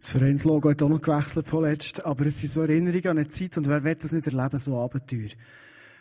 Das 0.00 0.08
Vereinslogo 0.08 0.70
hat 0.70 0.82
auch 0.82 0.88
noch 0.88 1.02
gewechselt 1.02 1.46
vorletzt, 1.46 2.06
aber 2.06 2.24
es 2.24 2.40
sind 2.40 2.50
so 2.50 2.62
Erinnerungen 2.62 3.06
an 3.06 3.18
eine 3.18 3.26
Zeit, 3.26 3.58
und 3.58 3.68
wer 3.68 3.84
will 3.84 3.94
das 3.96 4.12
nicht 4.12 4.26
erleben, 4.26 4.56
so 4.56 4.80
Abenteuer. 4.80 5.28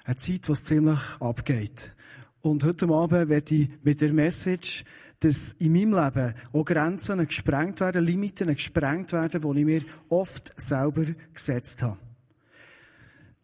Eine 0.05 0.15
Zeit, 0.15 0.47
es 0.47 0.63
ziemlich 0.63 1.01
abgeht. 1.19 1.93
Und 2.39 2.63
heute 2.63 2.87
Abend 2.87 3.27
werde 3.27 3.55
ich 3.55 3.67
mit 3.83 3.99
der 3.99 4.13
Message, 4.13 4.85
dass 5.19 5.51
in 5.59 5.73
meinem 5.73 6.01
Leben 6.01 6.33
auch 6.53 6.63
Grenzen 6.63 7.27
gesprengt 7.27 7.81
werden, 7.81 8.05
Limiten 8.05 8.47
gesprengt 8.47 9.11
werden, 9.11 9.41
die 9.41 9.59
ich 9.59 9.65
mir 9.65 9.81
oft 10.07 10.53
selber 10.55 11.03
gesetzt 11.33 11.81
habe. 11.81 11.97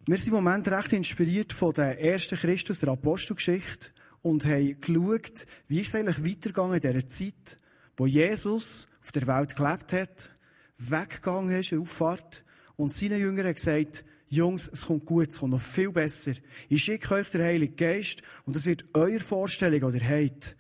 Wir 0.06 0.18
sind 0.18 0.30
im 0.30 0.36
Moment 0.36 0.72
recht 0.72 0.94
inspiriert 0.94 1.52
von 1.52 1.74
der 1.74 2.00
ersten 2.00 2.38
Christus, 2.38 2.80
der 2.80 2.94
Apostelgeschichte, 2.94 3.90
und 4.22 4.46
haben 4.46 4.80
geschaut, 4.80 5.48
wie 5.68 5.82
es 5.82 5.94
eigentlich 5.94 6.24
weitergegangen 6.24 6.76
in 6.76 6.80
dieser 6.80 7.08
Zeit, 7.08 7.58
wo 7.98 8.06
Jesus 8.06 8.88
auf 9.02 9.12
der 9.12 9.28
Welt 9.28 9.54
gelebt 9.58 9.92
hat, 9.92 10.32
weggegangen 10.78 11.56
ist, 11.56 11.74
Auffahrt, 11.74 12.44
und 12.76 12.92
seinen 12.92 13.20
Jüngern 13.20 13.54
gesagt, 13.54 14.06
Jungs, 14.28 14.70
es 14.72 14.86
kommt 14.88 15.06
gut, 15.06 15.30
es 15.30 15.40
kommt 15.40 15.54
noch 15.54 15.62
viel 15.62 15.92
besser. 15.92 16.34
Ich 16.68 16.84
schicke 16.84 17.14
euch 17.14 17.30
den 17.30 17.42
Heiligen 17.42 17.76
Geist 17.76 18.22
und 18.46 18.56
das 18.56 18.66
wird 18.66 18.84
eure 18.94 19.20
Vorstellung, 19.20 19.94
ihr 19.94 20.10
habt, 20.10 20.58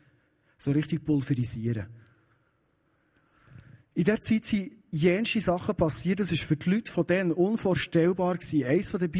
so 0.58 0.72
richtig 0.72 1.04
pulverisieren. 1.04 1.88
In 3.96 4.04
der 4.04 4.22
Zeit 4.22 4.46
sind 4.46 4.72
jenste 4.92 5.42
Sachen 5.42 5.76
passiert, 5.76 6.20
das 6.20 6.32
war 6.32 6.38
für 6.38 6.56
die 6.56 6.70
Leute 6.70 6.92
von 6.92 7.06
denen 7.06 7.32
unvorstellbar 7.32 8.38
gewesen. 8.38 8.64
Eines 8.64 8.90
von 8.90 9.00
den 9.00 9.12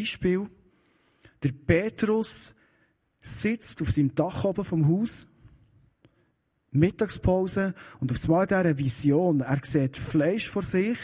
der 1.44 1.52
Petrus 1.52 2.56
sitzt 3.22 3.82
auf 3.82 3.92
seinem 3.92 4.16
Dach 4.16 4.44
oben 4.46 4.64
vom 4.64 4.88
Haus, 4.88 5.28
Mittagspause, 6.76 7.74
und 8.00 8.12
auf 8.12 8.24
einmal 8.26 8.48
dieser 8.48 8.78
Vision, 8.78 9.42
er 9.42 9.60
sieht 9.64 9.98
Fleisch 9.98 10.50
vor 10.50 10.64
sich, 10.64 10.98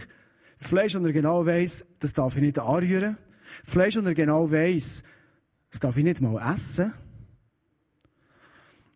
Fleisch, 0.58 0.96
und 0.96 1.06
er 1.06 1.14
genau 1.14 1.46
weiss, 1.46 1.86
das 2.00 2.14
darf 2.14 2.36
ich 2.36 2.42
nicht 2.42 2.60
anrühren. 2.60 3.18
Fleisch, 3.64 3.98
und 3.98 4.06
er 4.06 4.14
genau 4.14 4.52
weiss, 4.52 5.04
das 5.72 5.80
darf 5.80 5.98
ich 5.98 6.04
nicht 6.04 6.22
mal 6.22 6.54
essen. 6.54 6.94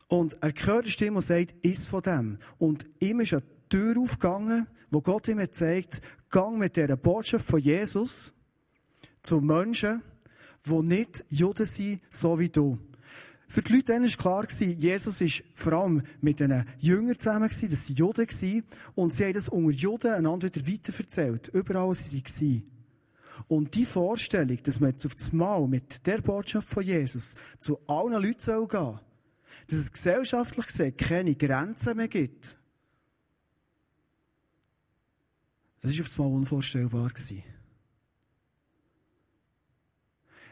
Und 0.08 0.38
er 0.42 0.54
hört 0.66 0.84
eine 0.84 0.92
Stimme 0.92 1.18
und 1.18 1.24
sagt, 1.24 1.56
iss 1.64 1.88
von 1.88 2.02
dem. 2.02 2.38
Und 2.60 2.86
ihm 3.00 3.22
ist 3.22 3.34
eine 3.34 3.44
Tür 3.70 3.98
aufgegangen, 3.98 4.68
wo 4.92 5.02
Gott 5.02 5.28
ihm 5.28 5.42
zeigt, 5.52 6.02
gang 6.30 6.58
mit 6.58 6.78
dieser 6.78 6.98
Botschaft 6.98 7.46
von 7.46 7.60
Jesus 7.60 8.34
zu 9.24 9.42
Menschen, 9.42 10.04
die 10.66 10.82
nicht 10.82 11.26
Juden 11.30 11.66
sind, 11.66 12.02
so 12.10 12.38
wie 12.40 12.50
du. 12.50 12.78
Für 13.56 13.62
die 13.62 13.74
Leute 13.74 13.94
war 13.94 14.46
klar, 14.46 14.46
Jesus 14.60 15.22
war 15.22 15.46
vor 15.54 15.72
allem 15.72 16.04
mit 16.20 16.42
den 16.42 16.66
Jüngern 16.80 17.18
zusammen, 17.18 17.48
das 17.48 17.62
waren 17.64 17.96
Juden, 17.96 18.64
und 18.96 19.14
sie 19.14 19.24
haben 19.24 19.34
das 19.34 19.48
unter 19.48 19.72
Juden 19.72 20.12
einander 20.12 20.50
wieder 20.54 20.74
weiterverzählt, 20.74 21.48
überall, 21.54 21.88
wo 21.88 21.94
sie 21.94 22.22
waren. 22.22 22.64
Und 23.48 23.76
die 23.76 23.86
Vorstellung, 23.86 24.62
dass 24.62 24.82
man 24.82 24.90
jetzt 24.90 25.06
auf 25.06 25.16
das 25.16 25.32
Mal 25.32 25.70
mit 25.70 26.06
der 26.06 26.18
Botschaft 26.18 26.68
von 26.68 26.84
Jesus 26.84 27.38
zu 27.58 27.80
allen 27.88 28.22
Leuten 28.22 28.26
gehen 28.26 28.68
soll, 28.70 29.00
dass 29.68 29.80
es 29.80 29.94
gesellschaftlich 29.94 30.68
gesehen 30.68 30.98
keine 30.98 31.34
Grenzen 31.34 31.96
mehr 31.96 32.10
gibt, 32.10 32.58
das 35.82 35.94
war 35.94 36.02
auf 36.02 36.08
das 36.08 36.18
Mal 36.18 36.28
unvorstellbar. 36.28 37.08
Gewesen. 37.08 37.55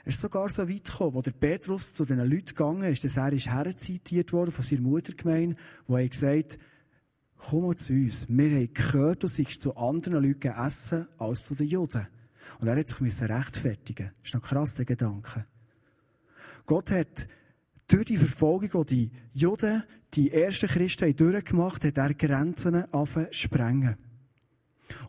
Es 0.06 0.16
ist 0.16 0.22
sogar 0.22 0.50
so 0.50 0.68
weit 0.68 0.84
gekommen, 0.84 1.14
wo 1.14 1.22
der 1.22 1.32
Petrus 1.32 1.94
zu 1.94 2.04
den 2.04 2.20
Leuten 2.20 2.48
gegangen 2.48 2.84
ist, 2.84 3.06
dass 3.06 3.18
er 3.18 3.32
ist 3.32 3.50
herzitiert 3.50 4.34
worden 4.34 4.52
von 4.52 4.64
seiner 4.64 4.82
Muttergemeinde, 4.82 5.56
wo 5.88 5.96
er 5.96 6.08
gesagt 6.08 6.60
komm 7.38 7.64
mal 7.64 7.76
zu 7.76 7.94
uns. 7.94 8.26
Wir 8.28 8.52
haben 8.52 8.74
gehört, 8.74 9.24
du 9.24 9.28
seist 9.28 9.62
zu 9.62 9.76
anderen 9.76 10.24
Leuten 10.24 10.48
essen 10.52 11.08
als 11.18 11.46
zu 11.46 11.56
den 11.56 11.68
Juden. 11.68 12.08
Und 12.60 12.68
er 12.68 12.78
hat 12.78 12.88
sich 12.88 13.00
müssen 13.00 13.28
rechtfertigen. 13.28 14.12
Das 14.20 14.30
ist 14.30 14.34
noch 14.34 14.42
krass, 14.42 14.76
der 14.76 14.86
Gedanke. 14.86 15.46
Gott 16.66 16.92
hat 16.92 17.28
durch 17.88 18.06
die 18.06 18.18
Verfolgung, 18.18 18.86
die 18.86 19.10
die 19.10 19.40
Juden, 19.40 19.84
die 20.14 20.32
ersten 20.32 20.68
Christen 20.68 21.16
durchgemacht 21.16 21.84
haben, 21.84 21.90
hat 21.90 21.98
er 21.98 22.14
Grenzen 22.14 22.94
anfangen 22.94 23.28
sprengen. 23.32 23.98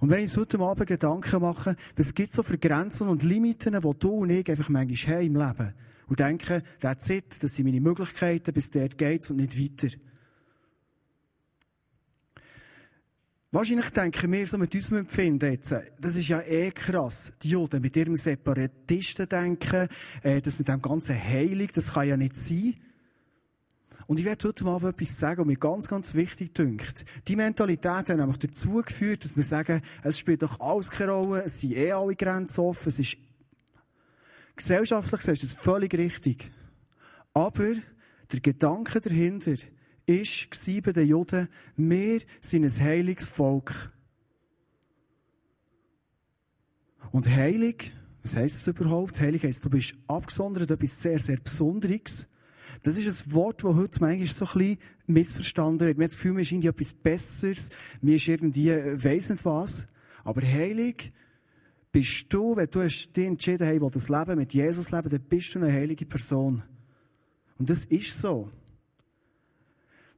Und 0.01 0.11
wenn 0.11 0.19
ich 0.19 0.31
uns 0.31 0.37
heute 0.37 0.59
Abend 0.61 0.87
Gedanken 0.87 1.41
mache, 1.41 1.77
was 1.97 2.15
gibt 2.15 2.33
so 2.33 2.43
für 2.43 2.59
Grenzen 2.59 3.09
und 3.09 3.23
Limiten, 3.23 3.81
die 3.81 3.99
du 3.99 4.09
und 4.11 4.31
ich 4.31 4.49
einfach 4.49 4.69
manchmal 4.69 5.17
haben 5.17 5.27
im 5.27 5.37
Leben? 5.37 5.75
Und 6.07 6.21
denken, 6.21 6.63
that's 6.81 7.09
it, 7.09 7.43
das 7.43 7.55
sind 7.55 7.65
meine 7.65 7.81
Möglichkeiten, 7.81 8.53
bis 8.53 8.71
dort 8.71 8.99
geht's 8.99 9.31
und 9.31 9.37
nicht 9.37 9.59
weiter. 9.59 9.95
Wahrscheinlich 13.55 13.91
denken 13.91 14.33
wir 14.33 14.49
so 14.49 14.59
mit 14.59 14.75
unserem 14.75 14.99
Empfinden 14.99 15.53
jetzt, 15.53 15.73
das 16.01 16.17
ist 16.17 16.27
ja 16.27 16.41
eh 16.41 16.73
krass. 16.73 17.33
Die 17.41 17.51
Juden 17.51 17.81
mit 17.81 17.97
ihrem 17.97 18.17
Separatisten 18.17 19.29
denken, 19.29 19.87
äh, 20.25 20.41
das 20.41 20.59
mit 20.59 20.67
dem 20.67 20.83
ganzen 20.83 21.17
Heilig, 21.17 21.71
das 21.71 21.95
kann 21.95 22.09
ja 22.09 22.17
nicht 22.17 22.37
sein. 22.37 22.75
Und 24.07 24.21
ich 24.21 24.27
werde 24.27 24.49
heute 24.49 24.65
Abend 24.67 24.95
etwas 24.95 25.19
sagen, 25.19 25.41
was 25.41 25.47
mir 25.47 25.57
ganz, 25.57 25.89
ganz 25.89 26.15
wichtig 26.15 26.55
dünkt. 26.55 27.05
Die 27.27 27.37
Mentalität 27.37 28.09
hat 28.09 28.09
nämlich 28.09 28.39
dazu 28.39 28.83
geführt, 28.83 29.25
dass 29.25 29.37
wir 29.37 29.45
sagen, 29.45 29.83
es 30.03 30.19
spielt 30.19 30.43
doch 30.43 30.61
alles 30.61 30.91
keine 30.91 31.13
Rolle, 31.13 31.45
es 31.45 31.61
sind 31.61 31.73
eh 31.73 31.93
alle 31.93 32.15
Grenzen 32.15 32.61
offen, 32.61 32.89
es 32.89 32.99
ist, 32.99 33.17
gesellschaftlich 34.57 35.21
gesehen 35.21 35.35
ist 35.35 35.43
das 35.43 35.55
völlig 35.55 35.95
richtig. 35.95 36.51
Aber 37.33 37.75
der 38.33 38.41
Gedanke 38.41 39.01
dahinter 39.01 39.57
ist, 40.07 40.49
bei 40.85 40.93
den 40.93 41.09
Juden, 41.09 41.49
wir 41.77 42.21
sind 42.41 42.65
ein 42.65 42.81
heiliges 42.81 43.29
Volk. 43.29 43.91
Und 47.11 47.29
heilig, 47.29 47.95
was 48.23 48.37
heisst 48.37 48.57
es 48.57 48.67
überhaupt? 48.67 49.21
Heilig 49.21 49.45
heisst, 49.45 49.65
du 49.65 49.71
bist 49.71 49.95
abgesondert, 50.09 50.71
etwas 50.71 51.01
sehr, 51.01 51.19
sehr 51.19 51.37
Besonderes. 51.37 52.27
Das 52.85 52.99
ist 52.99 53.27
ein 53.27 53.33
Wort, 53.33 53.65
das 53.65 53.75
heute 53.75 54.01
manchmal 54.01 54.27
so 54.27 54.45
ein 54.45 54.59
bisschen 54.59 54.79
missverstanden 55.07 55.87
wird. 55.87 55.97
Man 55.97 56.05
hat 56.05 56.11
das 56.11 56.17
Gefühl, 56.17 56.35
man 56.35 56.43
ist 56.43 56.53
irgendwie 56.53 56.69
etwas 56.69 56.93
Besseres, 56.93 57.71
man 58.03 58.13
ist 58.13 58.29
irgendwie, 58.29 58.69
äh, 58.69 59.03
weiss 59.03 59.31
nicht 59.31 59.45
was. 59.47 59.87
Aber 60.23 60.43
heilig 60.43 61.11
bist 61.91 62.31
du, 62.31 62.55
wenn 62.57 62.69
du 62.69 62.87
dich 62.87 63.09
entschieden 63.17 63.67
hast, 63.67 63.97
das 63.97 64.11
Leben 64.11 64.37
mit 64.37 64.53
Jesus 64.53 64.91
leben, 64.91 65.09
dann 65.09 65.23
bist 65.23 65.55
du 65.55 65.61
eine 65.61 65.73
heilige 65.73 66.05
Person. 66.05 66.63
Und 67.59 67.71
das 67.71 67.87
ist 67.87 68.19
so. 68.19 68.51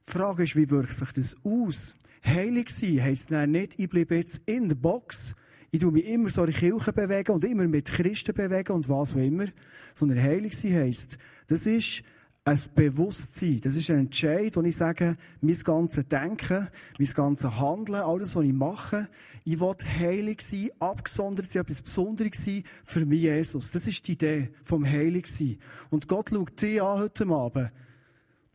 Die 0.05 0.11
Frage 0.11 0.43
ist, 0.43 0.57
wie 0.57 0.69
wirkt 0.69 0.93
sich 0.93 1.11
das 1.13 1.37
aus? 1.45 1.95
Heilig 2.25 2.69
sein 2.69 3.01
heisst 3.01 3.31
nicht, 3.31 3.79
ich 3.79 3.87
bleibe 3.87 4.17
jetzt 4.17 4.41
in 4.45 4.67
der 4.67 4.75
Box, 4.75 5.35
ich 5.71 5.79
tue 5.79 5.93
mich 5.93 6.05
immer 6.05 6.29
so 6.29 6.43
in 6.43 6.51
Kirche 6.51 6.91
bewegen 6.91 7.31
und 7.31 7.45
immer 7.45 7.65
mit 7.65 7.87
Christen 7.87 8.33
bewegen 8.33 8.73
und 8.73 8.89
was 8.89 9.13
auch 9.13 9.19
immer. 9.19 9.45
Sondern 9.93 10.21
heilig 10.21 10.57
sein 10.57 10.73
heisst, 10.73 11.17
das 11.47 11.65
ist 11.65 12.03
ein 12.47 12.59
Bewusstsein. 12.75 13.59
Das 13.59 13.75
ist 13.75 13.89
ein 13.89 13.99
Entscheid, 13.99 14.55
wo 14.55 14.61
ich 14.61 14.77
sage, 14.77 15.17
mein 15.41 15.59
ganzes 15.65 16.07
Denken, 16.07 16.69
mein 16.97 17.07
ganzes 17.09 17.59
Handeln, 17.59 18.01
alles, 18.01 18.37
was 18.37 18.45
ich 18.45 18.53
mache, 18.53 19.09
ich 19.43 19.59
will 19.59 19.75
heilig 19.99 20.39
sein, 20.39 20.69
abgesondert 20.79 21.49
sein, 21.49 21.63
etwas 21.63 21.81
Besonderes 21.81 22.45
sein 22.45 22.63
für 22.85 23.05
mich, 23.05 23.23
Jesus. 23.23 23.71
Das 23.71 23.85
ist 23.85 24.07
die 24.07 24.13
Idee 24.13 24.49
vom 24.63 24.85
heilig 24.85 25.27
sein. 25.27 25.57
Und 25.89 26.07
Gott 26.07 26.29
schaut 26.29 26.61
dich 26.61 26.81
an 26.81 26.99
heute 26.99 27.27
Abend. 27.27 27.71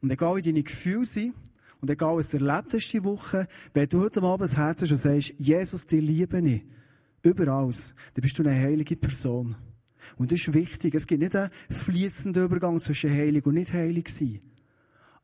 Und 0.01 0.11
egal 0.11 0.37
wie 0.37 0.43
deine 0.43 0.63
Gefühle 0.63 1.05
sind, 1.05 1.35
und 1.83 1.91
egal 1.91 2.17
was 2.17 2.31
du 2.31 2.39
erlebt 2.39 2.73
hast 2.73 2.93
die 2.93 3.05
Woche, 3.05 3.47
wenn 3.75 3.89
du 3.91 4.01
heute 4.01 4.23
Abend 4.23 4.49
das 4.49 4.57
Herz 4.57 4.81
hast 4.81 4.91
und 4.91 4.97
sagst, 4.97 5.35
Jesus, 5.37 5.85
dich 5.85 6.01
liebe 6.01 6.41
ich, 6.41 6.65
überall, 7.23 7.69
dann 7.69 8.23
bist 8.23 8.39
du 8.39 8.43
eine 8.43 8.59
heilige 8.59 8.97
Person. 8.97 9.55
Und 10.17 10.33
das 10.33 10.41
ist 10.41 10.55
wichtig. 10.55 10.95
Es 10.95 11.07
gibt 11.07 11.23
nicht 11.23 11.37
einen 11.37 11.51
fließenden 11.71 12.45
Übergang 12.45 12.79
zwischen 12.79 13.11
heilig 13.11 13.47
und 13.47 13.55
nicht 13.55 13.73
heilig 13.73 14.09
sein. 14.09 14.41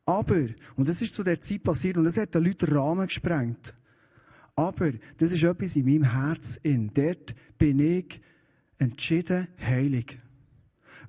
Aber, 0.05 0.47
und 0.75 0.87
das 0.87 1.01
ist 1.01 1.13
zu 1.13 1.23
der 1.23 1.39
Zeit 1.39 1.63
passiert, 1.63 1.97
und 1.97 2.03
das 2.03 2.17
hat 2.17 2.33
den 2.33 2.43
Leuten 2.43 2.75
Rahmen 2.75 3.05
gesprengt. 3.05 3.75
Aber, 4.55 4.91
das 5.17 5.31
ist 5.31 5.43
etwas 5.43 5.75
in 5.75 5.85
meinem 5.85 6.11
Herz 6.11 6.59
in. 6.63 6.91
Dort 6.93 7.35
bin 7.57 7.79
ich 7.79 8.19
entschieden 8.79 9.47
heilig. 9.61 10.19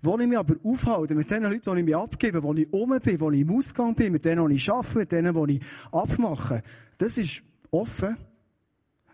Wo 0.02 0.18
ich 0.18 0.26
mich 0.26 0.38
aber 0.38 0.54
aufhalte, 0.62 1.14
mit 1.14 1.30
den 1.30 1.42
Leuten, 1.42 1.74
die 1.74 1.80
ich 1.80 1.84
mich 1.84 1.96
abgebe, 1.96 2.42
wo 2.42 2.54
ich 2.54 2.72
um 2.72 2.98
bin, 2.98 3.20
wo 3.20 3.30
ich 3.30 3.40
im 3.40 3.50
Ausgang 3.50 3.94
bin, 3.94 4.12
mit 4.12 4.24
denen, 4.24 4.48
die 4.48 4.54
ich 4.54 4.70
arbeite, 4.70 4.98
mit 4.98 5.12
denen, 5.12 5.46
die 5.46 5.56
ich 5.56 5.62
abmache, 5.92 6.62
das 6.98 7.18
ist 7.18 7.42
offen. 7.70 8.16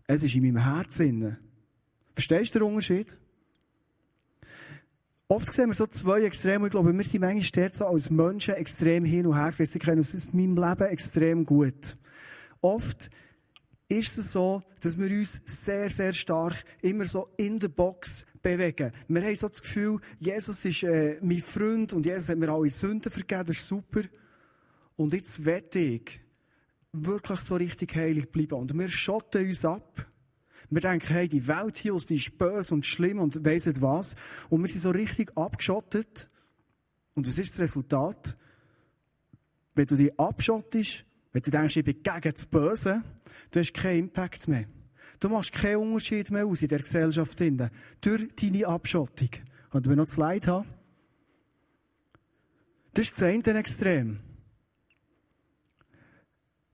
Es 0.07 0.23
ist 0.23 0.35
in 0.35 0.43
meinem 0.43 0.63
Herzen. 0.63 1.37
Verstehst 2.15 2.55
du 2.55 2.61
den 2.61 2.69
Unterschied? 2.69 3.17
Oft 5.29 5.53
sehen 5.53 5.71
wir 5.71 5.75
so 5.75 5.89
zwei 5.89 6.23
Extreme. 6.23 6.67
Ich 6.67 6.71
glaube, 6.71 6.97
wir 6.97 7.05
sind 7.05 7.21
manchmal 7.21 7.65
dort 7.65 7.75
so 7.75 7.87
als 7.87 8.11
Menschen 8.11 8.55
extrem 8.55 9.05
hin 9.05 9.27
und 9.27 9.37
her 9.37 9.51
gerissen. 9.51 9.79
Ich 9.79 9.85
kenne 9.85 9.97
das 9.97 10.15
in 10.15 10.31
meinem 10.33 10.57
Leben 10.57 10.89
extrem 10.89 11.45
gut. 11.45 11.97
Oft 12.61 13.11
ist 13.89 14.19
es 14.19 14.33
so, 14.33 14.63
dass 14.81 14.97
wir 14.99 15.11
uns 15.11 15.41
sehr, 15.45 15.91
sehr 15.91 16.13
stark 16.13 16.55
immer 16.81 17.05
so 17.07 17.29
in 17.37 17.59
der 17.59 17.69
Box 17.69 18.25
bewegen. 18.41 18.93
Wir 19.09 19.23
haben 19.23 19.35
so 19.35 19.49
das 19.49 19.63
Gefühl, 19.63 20.01
Jesus 20.21 20.65
ist 20.65 20.85
äh, 20.85 21.19
mein 21.21 21.41
Freund 21.41 21.93
und 21.93 22.07
Jesus 22.07 22.29
hat 22.29 22.39
mir 22.39 22.49
alle 22.49 22.71
Sünden 22.71 23.11
vergeben, 23.11 23.47
das 23.47 23.57
ist 23.57 23.67
super. 23.67 24.03
Und 24.95 25.13
jetzt 25.13 25.45
wette 25.45 25.81
ich 25.81 26.21
wirklich 26.93 27.41
so 27.41 27.57
richtig 27.57 27.97
heilig 27.97 28.31
bleiben. 28.31 28.55
Und 28.55 28.79
wir 28.79 28.89
schotten 28.89 29.47
uns 29.47 29.65
ab. 29.65 30.07
Wir 30.69 30.81
denken, 30.81 31.07
hey, 31.09 31.29
die 31.29 31.47
Welt 31.47 31.79
hier 31.79 31.97
die 31.97 32.17
ist 32.17 32.39
böse 32.39 32.75
und 32.75 32.85
schlimm 32.85 33.21
und 33.21 33.45
weiss 33.45 33.71
was. 33.81 34.17
Und 34.49 34.63
wir 34.63 34.69
sind 34.69 34.81
so 34.81 34.91
richtig 34.91 35.37
abgeschottet. 35.37 36.29
Und 37.15 37.27
was 37.27 37.39
ist 37.39 37.53
das 37.53 37.61
Resultat? 37.61 38.37
Wenn 39.75 39.87
du 39.87 39.97
dich 39.97 40.19
abschottest, 40.19 41.05
wenn 41.33 41.43
du 41.43 41.51
denkst, 41.51 41.77
ich 41.77 41.85
bin 41.85 42.03
gegen 42.03 42.33
das 42.33 42.47
Böse, 42.47 43.03
du 43.51 43.61
hast 43.61 43.75
keinen 43.75 44.01
Impact 44.01 44.49
mehr. 44.49 44.67
Du 45.21 45.29
machst 45.29 45.53
keinen 45.53 45.77
Unterschied 45.77 46.31
mehr 46.31 46.47
aus 46.47 46.63
in 46.63 46.69
der 46.69 46.81
Gesellschaft. 46.81 47.39
Durch 47.41 48.29
deine 48.37 48.67
Abschottung. 48.67 49.31
Und 49.71 49.89
wir 49.89 49.97
noch 49.97 50.07
das 50.07 50.17
Leid 50.17 50.47
haben? 50.47 50.67
Das 52.95 53.07
ist 53.07 53.21
das 53.21 53.29
eine 53.29 53.59
Extrem. 53.59 54.19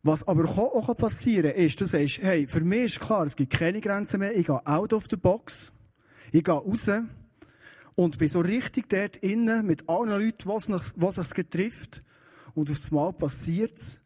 Was 0.03 0.27
aber 0.27 0.45
auch 0.49 0.97
passieren 0.97 1.53
kann, 1.53 1.63
ist, 1.63 1.81
du 1.81 1.87
sagst, 1.87 2.19
hey, 2.23 2.47
für 2.49 2.61
mich 2.61 2.85
ist 2.85 3.01
klar, 3.01 3.25
es 3.25 3.37
gibt 3.37 3.53
keine 3.53 3.81
Grenzen 3.81 4.19
mehr, 4.19 4.37
ich 4.37 4.47
gehe 4.47 4.67
out 4.67 4.93
of 4.93 5.07
the 5.09 5.17
box, 5.17 5.73
ich 6.33 6.43
gehe 6.43 6.55
raus 6.55 6.91
und 7.95 8.19
bin 8.19 8.29
so 8.29 8.41
richtig 8.41 8.89
dort 8.89 9.17
innen 9.19 9.67
mit 9.67 9.89
allen 9.89 10.09
Leuten, 10.09 10.49
was, 10.49 10.69
noch, 10.69 10.83
was 10.97 11.19
es 11.19 11.31
trifft. 11.31 12.03
Und 12.55 12.71
aufs 12.71 12.91
Mal 12.91 13.13
passiert 13.13 13.77
es, 13.77 14.01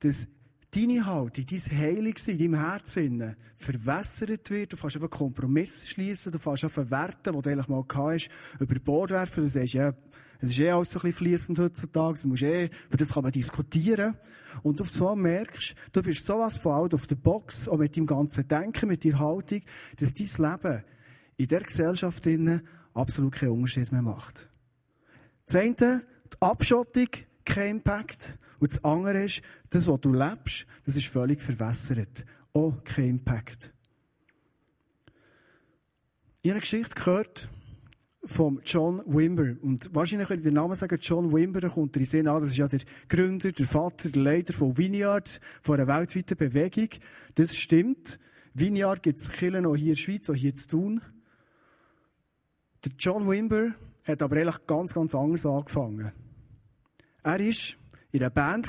dass 0.00 0.28
deine 0.74 1.04
Haltung, 1.04 1.44
dein 1.46 1.78
Heiligsein 1.78 2.38
in 2.38 2.52
deinem 2.52 2.60
Herzen 2.60 3.36
verwässert 3.56 4.50
wird. 4.50 4.72
Du 4.72 4.76
fährst 4.76 4.96
einfach 4.96 5.10
Kompromisse 5.10 5.86
schließen, 5.86 6.32
du 6.32 6.38
fährst 6.38 6.64
einfach 6.64 6.90
Werte, 6.90 7.32
die 7.32 7.42
du 7.42 7.50
eigentlich 7.50 7.68
mal 7.68 7.84
gehabt 7.84 8.14
hast, 8.14 8.30
über 8.58 8.78
Bord 8.80 9.10
werfen. 9.10 9.44
Du 9.44 9.48
sagst, 9.48 9.74
ja, 9.74 9.92
es 10.40 10.50
ist 10.50 10.58
eh 10.58 10.70
alles 10.70 10.90
so 10.90 10.98
ein 10.98 11.02
bisschen 11.02 11.18
fließend 11.18 11.58
heutzutage. 11.58 12.20
Du 12.22 12.28
musst 12.28 12.42
eh, 12.42 12.70
über 12.88 12.96
das 12.96 13.12
kann 13.12 13.22
man 13.22 13.32
diskutieren. 13.32 14.16
Und 14.62 14.80
auf 14.80 14.94
einmal 14.96 15.16
merkst 15.16 15.74
du, 15.92 16.02
bist 16.02 16.24
sowas 16.24 16.58
von 16.58 16.72
out 16.72 16.94
of 16.94 17.04
the 17.08 17.14
box, 17.14 17.68
auch 17.68 17.76
mit 17.76 17.96
deinem 17.96 18.06
ganzen 18.06 18.48
Denken, 18.48 18.88
mit 18.88 19.04
deiner 19.04 19.18
Haltung, 19.18 19.60
dass 19.98 20.14
dein 20.14 20.52
Leben 20.52 20.84
in 21.36 21.46
der 21.46 21.60
Gesellschaft 21.60 22.26
absolut 22.94 23.34
keinen 23.34 23.50
Unterschied 23.50 23.92
mehr 23.92 24.02
macht. 24.02 24.48
Das 25.46 25.56
eine, 25.56 25.74
die 26.32 26.40
Abschottung, 26.40 27.08
kein 27.44 27.76
Impact. 27.76 28.38
Und 28.58 28.72
das 28.72 28.82
andere 28.84 29.24
ist, 29.24 29.42
das, 29.70 29.88
was 29.88 30.00
du 30.00 30.12
lebst, 30.12 30.66
das 30.84 30.96
ist 30.96 31.06
völlig 31.06 31.40
verwässert. 31.40 32.24
Auch 32.52 32.82
kein 32.84 33.10
Impact. 33.10 33.74
Ich 36.42 36.50
habe 36.50 36.52
eine 36.52 36.60
Geschichte 36.60 36.94
gehört 36.94 37.50
vom 38.24 38.60
John 38.64 39.02
Wimber. 39.06 39.56
Und 39.62 39.94
wahrscheinlich, 39.94 40.28
wenn 40.28 40.38
ich 40.38 40.44
den 40.44 40.54
Namen 40.54 40.74
sage, 40.74 40.96
John 40.96 41.32
Wimber, 41.32 41.60
dann 41.60 41.70
kommt 41.70 41.96
er 41.96 42.00
in 42.00 42.06
Sinn 42.06 42.28
an, 42.28 42.40
das 42.40 42.50
ist 42.50 42.56
ja 42.56 42.68
der 42.68 42.80
Gründer, 43.08 43.52
der 43.52 43.66
Vater, 43.66 44.10
der 44.10 44.22
Leiter 44.22 44.52
von 44.52 44.76
Vineyard, 44.76 45.40
von 45.62 45.80
einer 45.80 45.86
weltweiten 45.86 46.36
Bewegung. 46.36 46.88
Das 47.34 47.56
stimmt. 47.56 48.18
Vineyard 48.52 49.02
gibt 49.02 49.18
es 49.18 49.30
Kirchen 49.30 49.66
auch 49.66 49.76
hier 49.76 49.88
in 49.90 49.94
der 49.94 50.00
Schweiz, 50.00 50.28
auch 50.28 50.34
hier 50.34 50.54
zu 50.54 50.68
tun. 50.68 51.00
Der 52.84 52.92
John 52.98 53.28
Wimber 53.28 53.74
hat 54.04 54.22
aber 54.22 54.36
eigentlich 54.36 54.66
ganz, 54.66 54.94
ganz 54.94 55.14
anders 55.14 55.46
angefangen. 55.46 56.12
Er 57.22 57.38
war 57.38 57.40
in 57.40 57.54
einer 58.12 58.30
Band. 58.30 58.68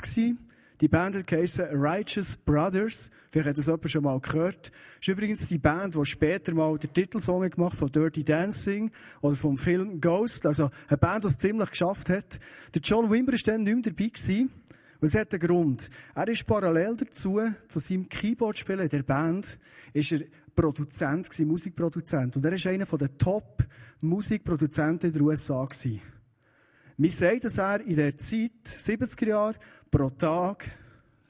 Die 0.82 0.88
Band 0.88 1.14
hat 1.14 1.28
geheißen 1.28 1.66
Righteous 1.80 2.36
Brothers. 2.36 3.12
Vielleicht 3.30 3.50
hat 3.50 3.56
das 3.58 3.66
jemand 3.66 3.88
schon 3.88 4.02
mal 4.02 4.18
gehört. 4.18 4.72
Ist 5.00 5.06
übrigens 5.06 5.46
die 5.46 5.58
Band, 5.58 5.94
die 5.94 6.04
später 6.04 6.52
mal 6.54 6.76
den 6.76 6.92
Titelsong 6.92 7.48
gemacht 7.48 7.76
von 7.76 7.92
Dirty 7.92 8.24
Dancing 8.24 8.90
oder 9.20 9.36
vom 9.36 9.56
Film 9.56 10.00
Ghost. 10.00 10.44
Also 10.44 10.70
eine 10.88 10.98
Band, 10.98 11.22
die 11.22 11.28
es 11.28 11.38
ziemlich 11.38 11.70
geschafft 11.70 12.10
hat. 12.10 12.40
Der 12.74 12.82
John 12.82 13.08
Wimber 13.12 13.30
war 13.30 13.38
dann 13.44 13.62
nicht 13.62 13.74
mehr 13.74 13.82
dabei 13.84 14.08
gewesen. 14.08 14.50
Und 15.00 15.06
es 15.06 15.14
hat 15.14 15.32
einen 15.32 15.46
Grund. 15.46 15.88
Er 16.16 16.26
ist 16.26 16.44
parallel 16.48 16.96
dazu, 16.96 17.40
zu 17.68 17.78
seinem 17.78 18.08
Keyboard-Spielen 18.08 18.88
der 18.88 19.04
Band, 19.04 19.60
ist 19.92 20.10
er 20.10 20.22
Produzent 20.52 21.30
gewesen, 21.30 21.46
Musikproduzent. 21.46 22.34
Und 22.34 22.44
er 22.44 22.54
ist 22.54 22.66
einer 22.66 22.86
der 22.86 23.18
Top-Musikproduzenten 23.18 25.10
in 25.10 25.12
den 25.12 25.22
USA 25.22 25.64
gewesen. 25.64 26.00
Wir 26.98 27.10
sagen, 27.10 27.40
dass 27.40 27.58
er 27.58 27.80
in 27.80 27.96
der 27.96 28.16
Zeit, 28.16 28.64
70er 28.64 29.26
Jahre, 29.26 29.54
pro 29.92 30.10
Tag 30.10 30.68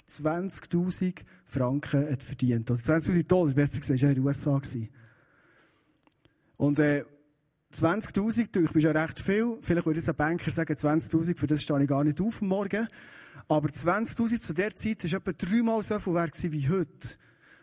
20.000 0.08 1.24
Franken 1.44 2.10
hat 2.10 2.22
verdient. 2.22 2.70
Oder 2.70 2.80
20.000 2.80 3.26
Dollar, 3.26 3.52
besser 3.52 3.80
gesagt, 3.80 4.00
war 4.00 4.08
in 4.08 4.14
den 4.14 4.24
USA. 4.24 4.60
Und, 6.56 6.78
äh, 6.78 7.04
20.000, 7.72 8.40
ich 8.62 8.70
bin 8.70 8.82
schon 8.82 8.96
recht 8.96 9.20
viel. 9.20 9.58
Vielleicht 9.60 9.86
würde 9.86 10.00
ein 10.06 10.16
Banker 10.16 10.50
sagen, 10.50 10.74
20.000, 10.74 11.38
für 11.38 11.46
das 11.46 11.62
stehe 11.62 11.82
ich 11.82 11.88
gar 11.88 12.04
nicht 12.04 12.20
auf 12.20 12.40
Morgen. 12.42 12.86
Aber 13.48 13.68
20.000 13.68 14.40
zu 14.40 14.52
der 14.52 14.74
Zeit 14.74 15.04
war 15.04 15.18
etwa 15.18 15.32
dreimal 15.32 15.82
so 15.82 15.98
viel 15.98 16.14
wert 16.14 16.36
wie 16.42 16.68
heute. 16.68 17.16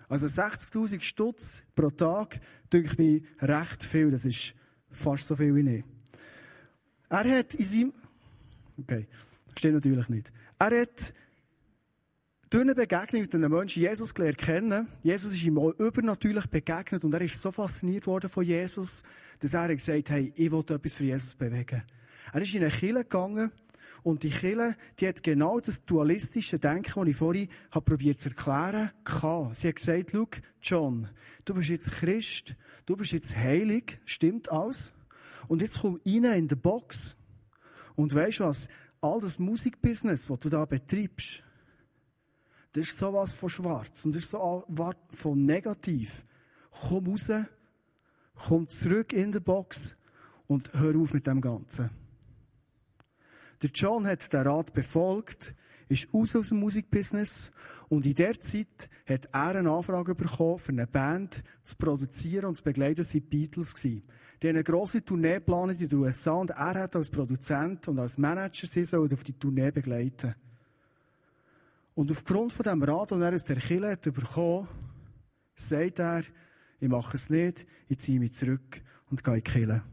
Also 0.09 0.25
60.000 0.25 1.01
Stutz 1.01 1.61
pro 1.75 1.91
Tag, 1.91 2.39
denke 2.73 2.89
ich 2.91 2.97
mir, 2.97 3.21
recht 3.39 3.83
viel. 3.83 4.11
Das 4.11 4.25
ist 4.25 4.55
fast 4.91 5.27
so 5.27 5.35
viel 5.35 5.55
wie 5.55 5.63
nicht. 5.63 5.87
Er 7.09 7.37
hat 7.37 7.53
in 7.53 7.65
seinem, 7.65 7.93
okay, 8.77 9.07
stimmt 9.55 9.75
natürlich 9.75 10.09
nicht. 10.09 10.33
Er 10.61 10.81
hat 10.81 11.13
durch 12.49 12.63
eine 12.63 12.75
Begegnung 12.75 13.21
mit 13.21 13.33
einem 13.33 13.49
Menschen 13.49 13.81
Jesus 13.81 14.13
gelernt 14.13 14.39
kennen. 14.39 14.89
Jesus 15.03 15.31
ist 15.31 15.43
ihm 15.43 15.57
übernatürlich 15.57 16.47
begegnet 16.47 17.05
und 17.05 17.13
er 17.13 17.21
ist 17.21 17.41
so 17.41 17.49
fasziniert 17.49 18.07
worden 18.07 18.29
von 18.29 18.43
Jesus, 18.43 19.03
dass 19.39 19.53
er 19.53 19.73
gesagt 19.73 20.09
hat, 20.09 20.17
hey, 20.17 20.33
ich 20.35 20.51
will 20.51 20.59
etwas 20.59 20.95
für 20.95 21.05
Jesus 21.05 21.35
bewegen. 21.35 21.81
Er 22.33 22.41
ist 22.41 22.53
in 22.53 22.61
eine 22.61 22.71
Kirche 22.71 22.93
gegangen 22.93 23.53
und 24.03 24.23
die 24.23 24.31
Kirche, 24.31 24.75
die 24.99 25.07
hat 25.07 25.23
genau 25.23 25.61
das 25.61 25.85
dualistische 25.85 26.59
Denken, 26.59 26.91
das 26.93 27.07
ich 27.07 27.15
vorhin 27.15 27.47
habe 27.71 27.85
probiert 27.85 28.17
zu 28.17 28.27
erklären, 28.27 28.91
gehabt. 29.05 29.55
Sie 29.55 29.69
hat 29.69 29.77
gesagt, 29.77 30.11
schau, 30.11 30.27
John, 30.61 31.09
du 31.45 31.53
bist 31.53 31.69
jetzt 31.69 31.91
Christ, 31.91 32.57
du 32.85 32.97
bist 32.97 33.13
jetzt 33.13 33.33
heilig, 33.33 33.99
stimmt 34.03 34.51
alles? 34.51 34.91
Und 35.47 35.61
jetzt 35.61 35.79
komm 35.79 36.01
rein 36.05 36.25
in 36.25 36.47
die 36.49 36.55
Box. 36.55 37.15
Und 37.95 38.13
weißt 38.13 38.39
du 38.39 38.45
was? 38.45 38.67
All 39.01 39.19
das 39.21 39.39
Musikbusiness, 39.39 40.27
das 40.27 40.39
du 40.39 40.49
da 40.49 40.65
betreibst, 40.65 41.43
das 42.73 42.87
ist 42.87 42.97
sowas 42.97 43.33
von 43.33 43.49
schwarz 43.49 44.05
und 44.05 44.15
das 44.15 44.23
ist 44.23 44.31
so 44.31 44.65
von 45.11 45.45
negativ. 45.45 46.25
Komm 46.71 47.07
raus, 47.07 47.31
komm 48.35 48.67
zurück 48.67 49.11
in 49.13 49.31
die 49.31 49.39
Box 49.39 49.95
und 50.47 50.73
hör 50.73 50.95
auf 50.97 51.13
mit 51.13 51.25
dem 51.25 51.41
Ganzen. 51.41 51.89
Der 53.61 53.71
John 53.71 54.05
hat 54.05 54.31
den 54.31 54.41
Rat 54.41 54.73
befolgt, 54.73 55.55
ist 55.87 56.13
raus 56.13 56.35
aus 56.35 56.49
dem 56.49 56.59
Musikbusiness 56.59 57.51
und 57.89 58.05
in 58.05 58.15
der 58.15 58.39
Zeit 58.39 58.89
hat 59.07 59.29
er 59.33 59.55
eine 59.55 59.71
Anfrage 59.71 60.13
bekommen, 60.13 60.59
für 60.59 60.71
eine 60.71 60.87
Band 60.87 61.43
zu 61.63 61.75
produzieren 61.75 62.45
und 62.45 62.55
zu 62.55 62.63
begleiten, 62.63 63.03
sie 63.03 63.19
Beatles 63.19 63.73
gewesen. 63.73 64.03
Die 64.41 64.47
haben 64.47 64.55
eine 64.55 64.63
grosse 64.63 65.03
Tournee 65.03 65.35
geplant 65.35 65.81
in 65.81 65.89
den 65.89 65.99
USA 65.99 66.31
und 66.31 66.51
er 66.51 66.75
hat 66.75 66.95
als 66.95 67.09
Produzent 67.09 67.87
und 67.89 67.99
als 67.99 68.17
Manager 68.17 68.67
sie 68.67 68.85
so 68.85 69.03
auf 69.03 69.23
die 69.23 69.33
Tournee 69.33 69.71
begleiten. 69.71 70.33
Und 71.93 72.11
aufgrund 72.11 72.53
von 72.53 72.63
dem 72.63 72.81
Rat, 72.81 73.11
den 73.11 73.21
er 73.21 73.33
aus 73.33 73.43
der 73.43 73.57
Kirche 73.57 73.91
hat 73.91 74.01
bekommen, 74.01 74.67
sagt 75.55 75.99
er, 75.99 76.23
ich 76.79 76.87
mache 76.87 77.17
es 77.17 77.29
nicht, 77.29 77.67
ich 77.89 77.99
ziehe 77.99 78.19
mich 78.19 78.33
zurück 78.33 78.81
und 79.09 79.21
gehe 79.21 79.35
in 79.35 79.43
die 79.43 79.51
Kirche. 79.51 79.83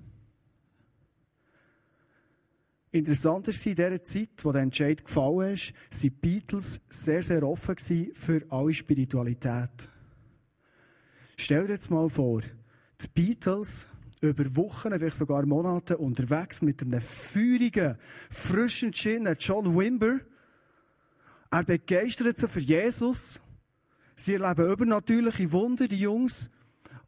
Interessant 2.93 3.49
ist 3.49 3.67
in 3.67 3.75
dieser 3.75 4.03
Zeit, 4.05 4.45
wo 4.45 4.53
der 4.53 4.63
Entscheid 4.63 5.05
gefallen 5.05 5.55
ist, 5.55 5.73
sind 5.91 6.03
die 6.03 6.11
Beatles 6.11 6.81
sehr, 6.89 7.23
sehr 7.23 7.43
offen 7.43 7.77
für 8.15 8.47
alle 8.49 8.73
Spiritualität. 8.73 9.91
Stell 11.37 11.67
dir 11.67 11.75
jetzt 11.75 11.91
mal 11.91 12.09
vor, 12.09 12.41
die 12.41 13.09
Beatles 13.13 13.87
über 14.21 14.57
Wochen, 14.57 14.93
vielleicht 14.93 15.17
sogar 15.17 15.45
Monate 15.45 15.99
unterwegs 15.99 16.63
mit 16.63 16.83
einem 16.83 17.01
feurigen, 17.01 17.97
frischen 18.31 18.93
Gin, 18.93 19.29
John 19.39 19.77
Wimber. 19.77 20.21
Er 21.51 21.65
begeistert 21.65 22.39
sich 22.39 22.51
für 22.51 22.61
Jesus. 22.61 23.41
Sie 24.15 24.35
erleben 24.35 24.71
übernatürliche 24.71 25.53
Wunder, 25.53 25.87
die 25.87 26.01
Jungs. 26.01 26.51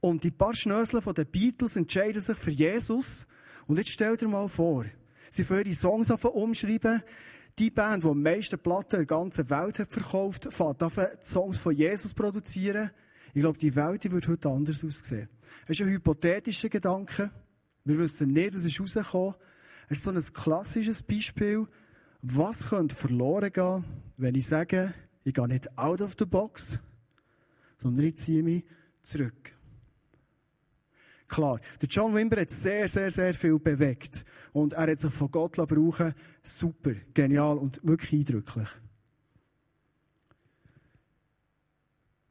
Und 0.00 0.22
die 0.22 0.30
paar 0.30 0.54
Schnösel 0.54 1.00
von 1.00 1.14
den 1.14 1.26
Beatles 1.26 1.76
entscheiden 1.76 2.20
sich 2.20 2.36
für 2.36 2.50
Jesus. 2.50 3.26
Und 3.66 3.78
jetzt 3.78 3.90
stell 3.90 4.16
dir 4.16 4.28
mal 4.28 4.48
vor, 4.48 4.84
sie 5.30 5.44
für 5.44 5.60
ihre 5.60 5.74
Songs 5.74 6.10
umschreiben. 6.10 7.02
Die 7.58 7.70
Band, 7.70 8.04
die 8.04 8.08
am 8.08 8.22
meisten 8.22 8.58
Platten 8.58 8.98
der 8.98 9.06
ganzen 9.06 9.50
Welt 9.50 9.80
hat 9.80 9.90
verkauft, 9.90 10.52
fängt 10.52 10.82
an, 10.82 11.08
Songs 11.20 11.58
von 11.58 11.74
Jesus 11.74 12.14
produzieren. 12.14 12.90
Ich 13.34 13.40
glaube, 13.40 13.58
die 13.58 13.74
Welt 13.74 14.04
die 14.04 14.12
wird 14.12 14.28
heute 14.28 14.48
anders 14.48 14.84
aussehen. 14.84 15.28
Es 15.64 15.78
ist 15.78 15.82
ein 15.82 15.92
hypothetischer 15.92 16.68
Gedanke. 16.68 17.30
Wir 17.84 17.98
wissen 17.98 18.32
nicht, 18.32 18.54
was 18.54 18.64
ist 18.64 18.80
rausgekommen. 18.80 19.34
Es 19.88 19.98
ist 19.98 20.04
so 20.04 20.10
ein 20.10 20.34
klassisches 20.34 21.02
Beispiel, 21.02 21.66
was 22.22 22.68
könnte 22.68 22.94
verloren 22.94 23.52
gehen, 23.52 23.84
wenn 24.16 24.34
ich 24.34 24.46
sage, 24.46 24.92
ich 25.24 25.34
gehe 25.34 25.48
nicht 25.48 25.78
out 25.78 26.00
of 26.00 26.14
the 26.18 26.26
box, 26.26 26.78
sondern 27.76 28.06
ich 28.06 28.16
ziehe 28.16 28.42
mich 28.42 28.64
zurück. 29.02 29.54
Klar, 31.28 31.60
der 31.80 31.88
John 31.88 32.14
Wimber 32.14 32.40
hat 32.40 32.50
sehr, 32.50 32.88
sehr, 32.88 33.10
sehr 33.10 33.34
viel 33.34 33.58
bewegt. 33.58 34.24
Und 34.52 34.72
er 34.72 34.90
hat 34.90 34.98
sich 34.98 35.12
von 35.12 35.30
Gott 35.30 35.56
brauchen 35.56 36.14
Super, 36.42 36.94
genial 37.12 37.58
und 37.58 37.80
wirklich 37.86 38.20
eindrücklich. 38.20 38.68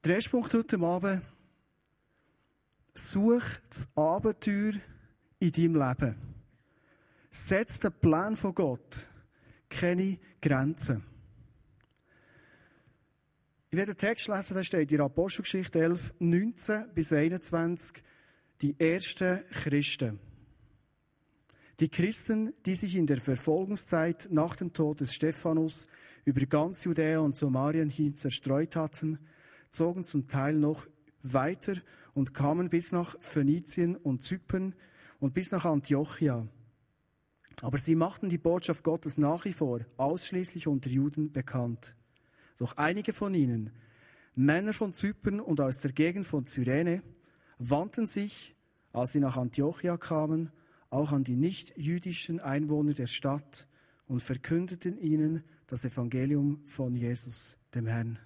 Der 0.08 0.16
erste 0.16 0.30
Punkt 0.30 0.54
heute 0.54 0.80
Abend, 0.80 1.22
Such 2.94 3.44
das 3.70 3.90
Abenteuer 3.94 4.72
in 5.40 5.52
deinem 5.52 5.76
Leben. 5.76 6.16
Setz 7.30 7.82
den 7.82 7.92
Plan 7.92 8.38
von 8.38 8.56
Gott 8.56 9.10
keine 9.68 10.18
Grenzen. 10.42 11.04
Ich 13.70 13.78
werde 13.78 13.96
den 13.96 13.98
Text 13.98 14.30
lesen, 14.30 14.54
da 14.54 14.64
steht 14.64 14.94
in 14.94 15.02
Apostelgeschichte 15.02 15.82
11, 15.82 16.14
19 16.20 16.86
bis 16.96 17.12
21, 17.12 18.02
die 18.62 18.80
ersten 18.80 19.44
Christen. 19.50 20.22
Die 21.82 21.90
Christen, 21.90 22.54
die 22.66 22.76
sich 22.76 22.96
in 22.96 23.08
der 23.08 23.20
Verfolgungszeit 23.20 24.30
nach 24.32 24.56
dem 24.56 24.72
Tod 24.72 25.02
des 25.02 25.14
Stephanus 25.14 25.88
über 26.24 26.46
ganz 26.46 26.86
Judäa 26.86 27.20
und 27.20 27.36
Samarien 27.36 27.90
hin 27.90 28.16
zerstreut 28.16 28.78
hatten, 28.78 29.20
zogen 29.70 30.04
zum 30.04 30.28
Teil 30.28 30.56
noch 30.56 30.88
weiter 31.22 31.74
und 32.14 32.34
kamen 32.34 32.70
bis 32.70 32.92
nach 32.92 33.16
Phönizien 33.20 33.96
und 33.96 34.22
Zypern 34.22 34.76
und 35.20 35.34
bis 35.34 35.52
nach 35.52 35.66
Antiochia. 35.66 36.48
Aber 37.62 37.78
sie 37.78 37.96
machten 37.96 38.30
die 38.30 38.38
Botschaft 38.38 38.84
Gottes 38.84 39.18
nach 39.18 39.46
wie 39.46 39.54
vor 39.54 39.82
ausschließlich 39.98 40.68
unter 40.68 40.90
Juden 40.90 41.32
bekannt. 41.32 41.96
Doch 42.58 42.78
einige 42.78 43.14
von 43.14 43.34
ihnen, 43.34 43.72
Männer 44.36 44.74
von 44.74 44.94
Zypern 44.94 45.40
und 45.40 45.60
aus 45.60 45.80
der 45.82 45.92
Gegend 45.92 46.26
von 46.26 46.46
Cyrene, 46.46 47.02
wandten 47.58 48.06
sich, 48.06 48.56
als 48.94 49.14
sie 49.14 49.20
nach 49.20 49.38
Antiochia 49.38 49.98
kamen, 49.98 50.52
auch 50.90 51.12
an 51.12 51.24
die 51.24 51.36
nichtjüdischen 51.36 52.40
Einwohner 52.40 52.94
der 52.94 53.08
Stadt 53.08 53.68
und 54.06 54.22
verkündeten 54.22 54.98
ihnen 54.98 55.44
das 55.68 55.84
Evangelium 55.84 56.64
von 56.64 56.96
Jesus, 56.96 57.58
dem 57.74 57.88
Herrn. 57.88 58.20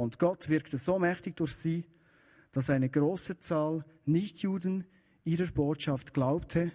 Und 0.00 0.18
Gott 0.18 0.48
wirkte 0.48 0.78
so 0.78 0.98
mächtig 0.98 1.36
durch 1.36 1.54
sie, 1.54 1.84
dass 2.52 2.70
eine 2.70 2.88
große 2.88 3.38
Zahl 3.38 3.84
Nichtjuden 4.06 4.86
ihrer 5.24 5.52
Botschaft 5.52 6.14
glaubte 6.14 6.72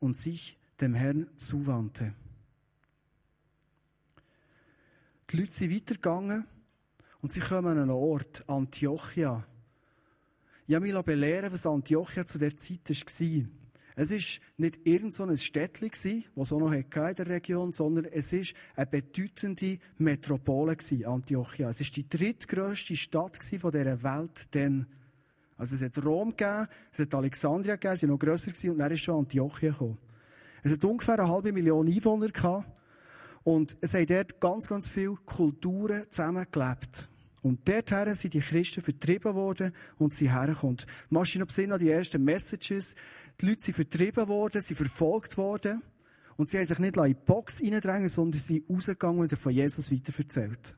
und 0.00 0.18
sich 0.18 0.58
dem 0.78 0.92
Herrn 0.92 1.30
zuwandte. 1.34 2.12
Die 5.30 5.38
Leute 5.38 5.50
sind 5.50 5.74
weitergegangen 5.74 6.44
und 7.22 7.32
sie 7.32 7.40
kommen 7.40 7.68
an 7.68 7.78
einen 7.78 7.90
Ort, 7.90 8.46
Antiochia. 8.50 9.46
Ich 10.66 10.74
habe 10.74 10.92
mich 10.92 11.04
belehren, 11.04 11.50
was 11.50 11.64
Antiochia 11.64 12.26
zu 12.26 12.36
der 12.36 12.54
Zeit 12.54 12.90
war. 12.90 13.48
Es 14.00 14.12
war 14.12 14.46
nicht 14.58 14.78
irgendein 14.84 15.10
so 15.10 15.36
Städtchen, 15.36 15.90
das 15.90 16.46
es 16.46 16.52
auch 16.52 16.60
noch 16.60 16.70
in 16.70 16.84
der 16.88 17.26
Region 17.26 17.72
sondern 17.72 18.04
es 18.04 18.32
war 18.32 18.44
eine 18.76 18.86
bedeutende 18.86 19.78
Metropole, 19.98 20.76
Antiochia. 21.04 21.68
Es 21.68 21.80
war 21.80 21.86
die 21.96 22.08
drittgrößte 22.08 22.94
Stadt 22.94 23.36
von 23.42 23.72
dieser 23.72 24.02
Welt 24.04 24.54
denn. 24.54 24.86
Also 25.56 25.74
es 25.74 25.82
hat 25.82 26.04
Rom 26.04 26.30
gegeben, 26.30 26.68
es 26.92 27.00
hat 27.00 27.12
Alexandria 27.12 27.74
gegeben, 27.74 27.96
sie 27.96 28.06
waren 28.06 28.12
noch 28.12 28.20
grösser 28.20 28.70
und 28.70 28.78
dann 28.78 28.92
ist 28.92 29.00
schon 29.00 29.18
Antiochia 29.18 29.72
gekommen. 29.72 29.98
Es 30.62 30.70
hat 30.70 30.84
ungefähr 30.84 31.18
eine 31.18 31.28
halbe 31.28 31.50
Million 31.50 31.88
Einwohner 31.88 32.28
gehabt. 32.28 32.70
Und 33.42 33.76
es 33.80 33.94
haben 33.94 34.06
dort 34.06 34.40
ganz, 34.40 34.68
ganz 34.68 34.88
viele 34.88 35.16
Kulturen 35.26 36.04
zusammengelebt. 36.08 37.08
Und 37.42 37.68
dorthin 37.68 38.14
sind 38.14 38.34
die 38.34 38.40
Christen 38.40 38.82
vertrieben 38.82 39.34
worden 39.34 39.72
und 39.96 40.12
sie 40.12 40.30
hergekommen. 40.30 40.78
Machst 41.08 41.34
du 41.34 41.38
noch 41.38 41.50
Sinn 41.50 41.72
an 41.72 41.78
die 41.78 41.90
ersten 41.90 42.22
Messages? 42.22 42.94
Die 43.40 43.46
Leute 43.46 43.62
sind 43.62 43.74
vertrieben 43.74 44.28
worden, 44.28 44.62
sie 44.62 44.74
verfolgt 44.74 45.36
worden. 45.36 45.82
Und 46.36 46.48
sie 46.48 46.58
haben 46.58 46.66
sich 46.66 46.78
nicht 46.78 46.96
in 46.96 47.04
die 47.04 47.14
Box 47.14 47.62
reindrängen, 47.62 48.08
sondern 48.08 48.40
sie 48.40 48.54
sind 48.54 48.70
rausgegangen 48.70 49.20
und 49.20 49.36
von 49.36 49.52
Jesus 49.52 49.92
weiterverzählt. 49.92 50.76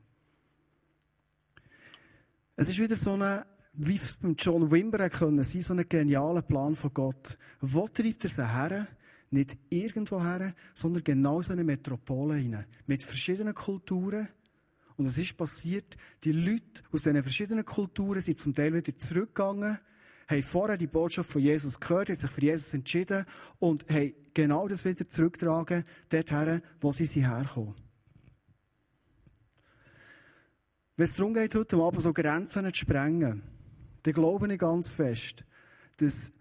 Es 2.55 2.69
ist 2.69 2.79
wieder 2.79 2.95
so 2.95 3.13
eine, 3.13 3.45
wie 3.73 3.95
es 3.95 4.17
beim 4.17 4.35
John 4.35 4.71
Wimber 4.71 5.09
können 5.09 5.43
sein, 5.43 5.61
so 5.61 5.73
ein 5.73 5.87
genialer 5.87 6.41
Plan 6.41 6.75
von 6.75 6.93
Gott. 6.93 7.37
Wo 7.59 7.87
treibt 7.87 8.23
er 8.23 8.29
sie 8.29 8.47
her? 8.47 8.87
nicht 9.31 9.57
irgendwo 9.69 10.21
her, 10.21 10.53
sondern 10.73 11.03
genau 11.03 11.41
so 11.41 11.53
eine 11.53 11.63
Metropole 11.63 12.35
hinein. 12.35 12.65
Mit 12.85 13.03
verschiedenen 13.03 13.55
Kulturen. 13.55 14.27
Und 14.97 15.05
es 15.05 15.17
ist 15.17 15.37
passiert, 15.37 15.97
die 16.23 16.33
Leute 16.33 16.83
aus 16.91 17.03
diesen 17.03 17.23
verschiedenen 17.23 17.65
Kulturen 17.65 18.21
sind 18.21 18.37
zum 18.37 18.53
Teil 18.53 18.73
wieder 18.73 18.95
zurückgegangen, 18.95 19.79
haben 20.31 20.43
vorher 20.43 20.77
die 20.77 20.87
Botschaft 20.87 21.29
von 21.29 21.41
Jesus 21.41 21.79
gehört, 21.79 22.09
haben 22.09 22.15
sich 22.15 22.29
für 22.29 22.41
Jesus 22.41 22.73
entschieden 22.73 23.25
und 23.59 23.87
haben 23.89 24.13
genau 24.33 24.67
das 24.67 24.85
wieder 24.85 25.07
zurückgetragen, 25.07 25.83
dorthin, 26.09 26.61
wo 26.79 26.91
sie 26.91 27.05
herkommen. 27.25 27.75
Wenn 30.97 31.05
es 31.05 31.15
darum 31.15 31.33
geht, 31.33 31.55
heute 31.55 31.77
Abend 31.77 32.01
so 32.01 32.13
Grenzen 32.13 32.65
zu 32.65 32.79
sprengen, 32.79 33.43
dann 34.03 34.13
glaube 34.13 34.51
ich 34.51 34.59
ganz 34.59 34.91
fest, 34.91 35.45
dass 35.97 36.31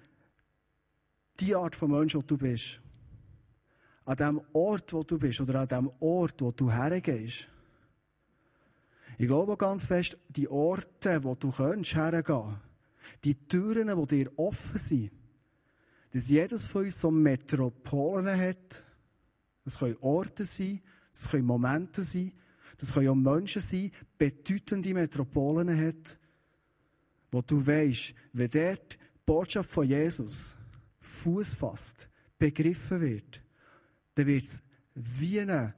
die 1.40 1.54
Art 1.54 1.74
von 1.74 1.90
Mensch, 1.90 2.14
wo 2.14 2.22
du 2.22 2.36
bist, 2.36 2.80
an 4.04 4.16
dem 4.16 4.40
Ort, 4.52 4.92
wo 4.92 5.02
du 5.02 5.18
bist, 5.18 5.40
oder 5.40 5.60
an 5.60 5.68
dem 5.68 5.90
Ort, 6.00 6.40
wo 6.40 6.50
du 6.50 6.70
hergehst, 6.70 7.48
ich 9.18 9.26
glaube 9.26 9.56
ganz 9.56 9.84
fest, 9.84 10.16
die 10.28 10.48
Orte, 10.48 11.22
wo 11.24 11.34
du 11.34 11.50
könntest 11.50 11.94
hergehen, 11.94 12.58
die 13.24 13.34
Türen, 13.46 13.98
die 13.98 14.06
dir 14.06 14.38
offen 14.38 14.78
sind, 14.78 15.12
dass 16.12 16.28
jedes 16.28 16.66
von 16.66 16.84
uns 16.84 17.00
so 17.00 17.10
Metropolen 17.10 18.38
hat. 18.38 18.84
Das 19.64 19.78
können 19.78 19.96
Orte 20.00 20.44
sein, 20.44 20.80
das 21.12 21.30
können 21.30 21.46
Momente 21.46 22.02
sein, 22.02 22.32
das 22.78 22.94
können 22.94 23.08
auch 23.08 23.14
Menschen 23.14 23.62
sein, 23.62 23.92
bedeutende 24.18 24.94
Metropolen 24.94 25.86
hat, 25.86 26.18
wo 27.30 27.42
du 27.42 27.64
weißt, 27.64 28.14
wenn 28.32 28.50
dort 28.50 28.94
die 28.94 28.98
Botschaft 29.24 29.70
von 29.70 29.86
Jesus 29.86 30.56
Fuß 31.00 31.54
fasst, 31.54 32.08
begriffen 32.38 33.00
wird, 33.00 33.42
dann 34.14 34.26
wird 34.26 34.44
es 34.44 34.62
wie 34.94 35.40
ein 35.40 35.74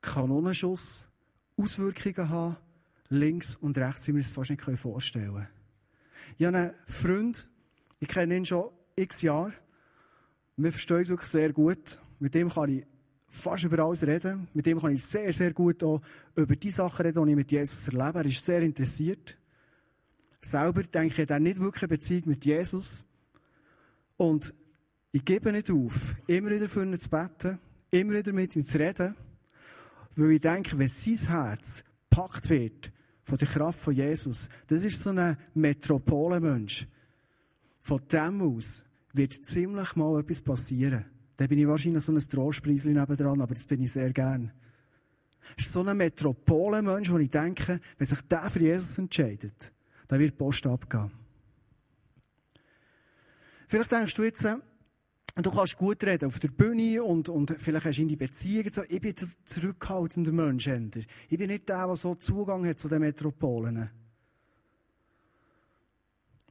Kanonenschuss 0.00 1.06
Auswirkungen 1.56 2.28
haben, 2.28 2.56
links 3.08 3.56
und 3.56 3.76
rechts, 3.78 4.08
wie 4.08 4.14
wir 4.14 4.20
es 4.20 4.32
fast 4.32 4.50
nicht 4.50 4.62
vorstellen 4.62 5.32
können. 5.32 5.48
Ich 6.38 6.46
habe 6.46 6.56
einen 6.56 6.74
Freund, 6.86 7.48
ich 8.00 8.08
kenne 8.08 8.36
ihn 8.36 8.44
schon 8.44 8.70
x 8.96 9.22
Jahre. 9.22 9.52
Wir 10.56 10.72
verstehen 10.72 10.98
uns 10.98 11.08
wirklich 11.08 11.30
sehr 11.30 11.52
gut. 11.52 12.00
Mit 12.18 12.34
dem 12.34 12.48
kann 12.48 12.68
ich 12.68 12.86
fast 13.28 13.64
über 13.64 13.80
alles 13.80 14.02
reden. 14.04 14.48
Mit 14.54 14.66
dem 14.66 14.78
kann 14.78 14.92
ich 14.92 15.02
sehr, 15.02 15.32
sehr 15.32 15.52
gut 15.52 15.82
auch 15.82 16.00
über 16.36 16.56
die 16.56 16.70
Sachen 16.70 17.04
reden, 17.04 17.24
die 17.24 17.30
ich 17.30 17.36
mit 17.36 17.52
Jesus 17.52 17.88
erlebe. 17.88 18.20
Er 18.20 18.24
ist 18.24 18.44
sehr 18.44 18.62
interessiert. 18.62 19.36
Selber 20.40 20.82
denke 20.82 21.22
ich, 21.22 21.30
er 21.30 21.40
nicht 21.40 21.58
wirklich 21.58 21.82
eine 21.82 21.88
Beziehung 21.88 22.22
mit 22.26 22.44
Jesus. 22.44 23.04
Und 24.16 24.54
ich 25.10 25.24
gebe 25.24 25.52
nicht 25.52 25.70
auf, 25.70 26.16
immer 26.26 26.50
wieder 26.50 26.68
für 26.68 26.84
ihn 26.84 26.98
zu 26.98 27.08
beten, 27.08 27.58
immer 27.90 28.14
wieder 28.14 28.32
mit 28.32 28.54
ihm 28.56 28.64
zu 28.64 28.78
reden, 28.78 29.14
weil 30.16 30.32
ich 30.32 30.40
denke, 30.40 30.78
wenn 30.78 30.88
sein 30.88 31.28
Herz 31.28 31.84
gepackt 32.14 32.50
wird 32.50 32.92
von 33.24 33.38
der 33.38 33.48
Kraft 33.48 33.78
von 33.80 33.94
Jesus, 33.94 34.48
das 34.66 34.84
ist 34.84 35.00
so 35.00 35.10
ein 35.10 35.36
Metropolenmensch. 35.54 36.86
Von 37.80 38.00
dem 38.10 38.40
aus 38.42 38.84
wird 39.12 39.44
ziemlich 39.44 39.96
mal 39.96 40.20
etwas 40.20 40.42
passieren. 40.42 41.04
Da 41.36 41.46
bin 41.46 41.58
ich 41.58 41.66
wahrscheinlich 41.66 42.04
so 42.04 42.12
ein 42.12 42.18
Trostpreisli 42.18 42.92
nebendran, 42.92 43.40
aber 43.40 43.54
das 43.54 43.66
bin 43.66 43.82
ich 43.82 43.92
sehr 43.92 44.12
gern. 44.12 44.52
Es 45.56 45.66
ist 45.66 45.72
so 45.72 45.82
ein 45.82 45.96
Metropolenmensch, 45.96 47.10
wo 47.10 47.18
ich 47.18 47.30
denke, 47.30 47.80
wenn 47.98 48.06
sich 48.06 48.20
der 48.22 48.50
für 48.50 48.60
Jesus 48.60 48.98
entscheidet, 48.98 49.72
dann 50.08 50.20
wird 50.20 50.32
die 50.32 50.36
Post 50.36 50.66
abgehen. 50.66 51.10
Vielleicht 53.66 53.92
denkst 53.92 54.14
du 54.14 54.22
jetzt, 54.22 54.46
du 55.42 55.50
kannst 55.50 55.76
gut 55.76 56.04
reden 56.04 56.26
auf 56.26 56.38
der 56.38 56.48
Bühne 56.48 57.02
und, 57.02 57.28
und 57.28 57.56
vielleicht 57.58 57.86
hast 57.86 57.98
du 57.98 58.02
in 58.02 58.08
die 58.08 58.16
Beziehung 58.16 58.70
so, 58.70 58.82
ich 58.88 59.00
bin 59.00 59.14
der 59.14 59.28
zurückhaltende 59.44 60.30
Mensch. 60.30 60.68
Ich 60.68 61.38
bin 61.38 61.48
nicht 61.48 61.68
der, 61.68 61.86
der 61.86 61.96
so 61.96 62.14
Zugang 62.14 62.64
hat 62.66 62.78
zu 62.78 62.88
den 62.88 63.00
Metropolen. 63.00 63.90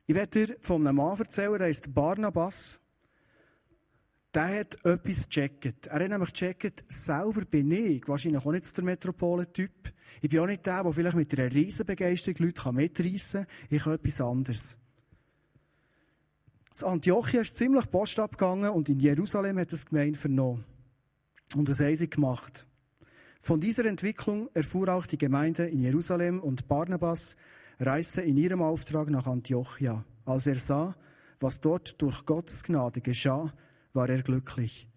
Ich 0.05 0.15
werde 0.15 0.45
dir 0.45 0.57
von 0.59 0.85
einem 0.85 0.97
Mann 0.97 1.17
erzählen, 1.17 1.57
der 1.57 1.67
heißt 1.67 1.93
Barnabas. 1.93 2.81
Der 4.33 4.59
hat 4.59 4.83
etwas 4.83 5.29
gecheckt. 5.29 5.87
Er 5.87 6.03
hat 6.03 6.09
nämlich 6.09 6.33
gecheckt, 6.33 6.83
selber 6.87 7.45
bin 7.45 7.71
ich 7.71 8.05
wahrscheinlich 8.07 8.45
auch 8.45 8.51
nicht 8.51 8.65
so 8.65 8.73
der 8.73 8.83
Metropolentyp. 8.83 9.93
Ich 10.21 10.29
bin 10.29 10.39
auch 10.39 10.47
nicht 10.47 10.65
der, 10.65 10.83
der 10.83 10.91
vielleicht 10.91 11.15
mit 11.15 11.39
einer 11.39 11.53
riesen 11.53 11.85
Begeisterung 11.85 12.47
Leute 12.47 12.73
mitreissen 12.73 13.45
kann. 13.45 13.67
Ich 13.69 13.85
habe 13.85 13.95
etwas 13.95 14.19
anderes. 14.19 14.75
In 16.81 16.87
Antiochia 16.87 17.41
ist 17.41 17.55
ziemlich 17.55 17.91
Post 17.91 18.19
abgegangen 18.19 18.71
und 18.71 18.89
in 18.89 18.99
Jerusalem 18.99 19.59
hat 19.59 19.71
das 19.71 19.85
Gemeinde 19.85 20.17
vernommen. 20.17 20.65
Und 21.55 21.69
was 21.69 21.79
haben 21.79 21.95
sie 21.95 22.09
gemacht? 22.09 22.65
Von 23.41 23.59
dieser 23.59 23.85
Entwicklung 23.85 24.49
erfuhr 24.55 24.89
auch 24.89 25.05
die 25.05 25.19
Gemeinde 25.19 25.67
in 25.67 25.81
Jerusalem 25.81 26.39
und 26.39 26.67
Barnabas 26.67 27.35
reiste 27.79 28.21
in 28.21 28.37
ihrem 28.37 28.63
Auftrag 28.63 29.11
nach 29.11 29.27
Antiochia. 29.27 30.03
Als 30.25 30.47
er 30.47 30.55
sah, 30.55 30.95
was 31.39 31.61
dort 31.61 32.01
durch 32.01 32.25
Gottes 32.25 32.63
Gnade 32.63 33.01
geschah, 33.01 33.53
war 33.93 34.09
er 34.09 34.23
glücklich. 34.23 34.87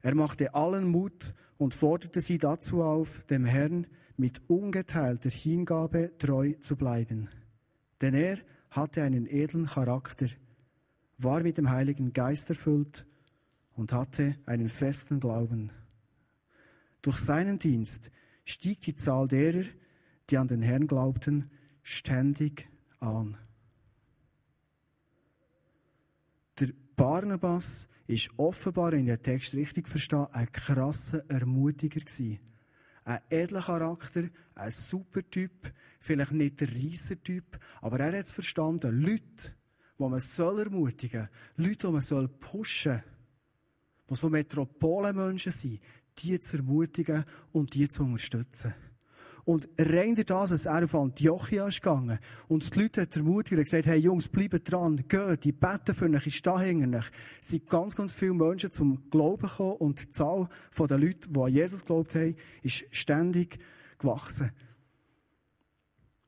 Er 0.00 0.14
machte 0.14 0.54
allen 0.54 0.88
Mut 0.88 1.34
und 1.58 1.74
forderte 1.74 2.22
sie 2.22 2.38
dazu 2.38 2.82
auf, 2.82 3.24
dem 3.26 3.44
Herrn 3.44 3.86
mit 4.16 4.48
ungeteilter 4.48 5.28
Hingabe 5.28 6.16
treu 6.16 6.52
zu 6.54 6.76
bleiben. 6.76 7.28
Denn 8.00 8.14
er 8.14 8.38
hatte 8.70 9.02
einen 9.02 9.26
edlen 9.26 9.66
Charakter, 9.66 10.28
war 11.22 11.42
mit 11.42 11.58
dem 11.58 11.70
Heiligen 11.70 12.12
Geist 12.12 12.48
erfüllt 12.50 13.06
und 13.74 13.92
hatte 13.92 14.36
einen 14.46 14.68
festen 14.68 15.20
Glauben. 15.20 15.70
Durch 17.02 17.16
seinen 17.16 17.58
Dienst 17.58 18.10
stieg 18.44 18.80
die 18.82 18.94
Zahl 18.94 19.28
derer, 19.28 19.64
die 20.28 20.38
an 20.38 20.48
den 20.48 20.62
Herrn 20.62 20.86
glaubten, 20.86 21.50
ständig 21.82 22.68
an. 23.00 23.36
Der 26.58 26.70
Barnabas 26.96 27.88
ist 28.06 28.30
offenbar 28.36 28.92
in 28.92 29.06
der 29.06 29.22
Text 29.22 29.54
richtig 29.54 29.88
verstanden 29.88 30.34
ein 30.34 30.52
krasser 30.52 31.24
Ermutiger 31.28 32.00
gewesen. 32.00 32.40
Ein 33.04 33.20
edler 33.30 33.62
Charakter, 33.62 34.28
ein 34.54 34.70
super 34.70 35.22
Typ, 35.30 35.72
vielleicht 36.00 36.32
nicht 36.32 36.60
der 36.60 36.68
Reisser-Typ, 36.68 37.58
aber 37.80 38.00
er 38.00 38.18
hat 38.18 38.26
es 38.26 38.32
verstanden. 38.32 39.00
Leute, 39.00 39.54
die 40.00 40.10
man 40.10 40.20
soll 40.20 40.60
ermutigen, 40.60 41.28
Leute, 41.56 41.86
die 41.86 41.92
man 41.92 42.00
soll 42.00 42.28
pushen, 42.28 43.02
die 44.08 44.14
so 44.14 44.30
Metropolenmenschen 44.30 45.52
sind, 45.52 45.80
die 46.18 46.40
zu 46.40 46.56
ermutigen 46.56 47.24
und 47.52 47.74
die 47.74 47.88
zu 47.88 48.02
unterstützen. 48.02 48.74
Und 49.44 49.68
rein 49.78 50.14
durch 50.14 50.26
das, 50.26 50.50
dass 50.50 50.66
er 50.66 50.84
auf 50.84 50.94
Antiochia 50.94 51.66
ist 51.66 51.82
gegangen 51.82 52.18
und 52.48 52.74
die 52.74 52.80
Leute 52.80 53.02
hat 53.02 53.16
ermutigt 53.16 53.58
und 53.58 53.64
gesagt, 53.64 53.86
hey 53.86 53.98
Jungs, 53.98 54.28
bleibt 54.28 54.70
dran, 54.70 54.96
geht, 55.08 55.44
die 55.44 55.52
beten 55.52 55.94
für 55.94 56.10
euch, 56.10 56.26
ich 56.26 56.36
stehe 56.36 56.58
hinter 56.60 56.98
euch. 56.98 57.10
Sind 57.40 57.68
ganz, 57.68 57.96
ganz 57.96 58.12
viele 58.12 58.34
Menschen 58.34 58.70
zum 58.70 59.10
Glauben 59.10 59.46
gekommen 59.46 59.76
und 59.76 60.00
die 60.00 60.08
Zahl 60.08 60.48
der 60.78 60.98
Leute, 60.98 61.28
die 61.28 61.40
an 61.40 61.52
Jesus 61.52 61.80
geglaubt 61.80 62.14
haben, 62.14 62.36
ist 62.62 62.84
ständig 62.92 63.58
gewachsen. 63.98 64.52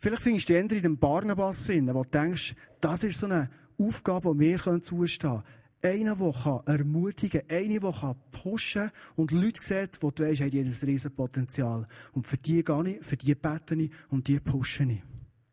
Vielleicht 0.02 0.22
findest 0.22 0.48
du 0.48 0.54
eher 0.54 0.60
in 0.62 0.68
dem 0.68 0.98
Barnabas 0.98 1.64
Sinn, 1.64 1.94
wo 1.94 2.02
du 2.02 2.10
denkst, 2.10 2.56
das 2.80 3.04
ist 3.04 3.20
so 3.20 3.26
eine 3.26 3.48
Aufgabe, 3.86 4.34
die 4.34 4.40
wir 4.40 4.80
zustehen 4.80 5.30
können. 5.30 5.42
Einer, 5.84 6.14
der 6.14 6.62
ermutigen 6.66 7.46
kann, 7.46 7.58
einer, 7.58 7.80
der 7.80 8.16
pushen 8.30 8.82
kann 8.82 8.92
und 9.16 9.30
Leute 9.32 9.62
sieht, 9.62 10.02
wo 10.02 10.10
du 10.10 10.22
weisst, 10.24 10.40
haben 10.40 10.50
jedes 10.50 10.86
Riesenpotenzial. 10.86 11.88
Und 12.12 12.26
für 12.26 12.36
die 12.36 12.62
gehe 12.62 12.88
ich, 12.88 13.04
für 13.04 13.16
die 13.16 13.34
bete 13.34 13.74
ich 13.74 13.90
und 14.08 14.28
die 14.28 14.38
pushe 14.38 14.84
ich. 14.84 15.02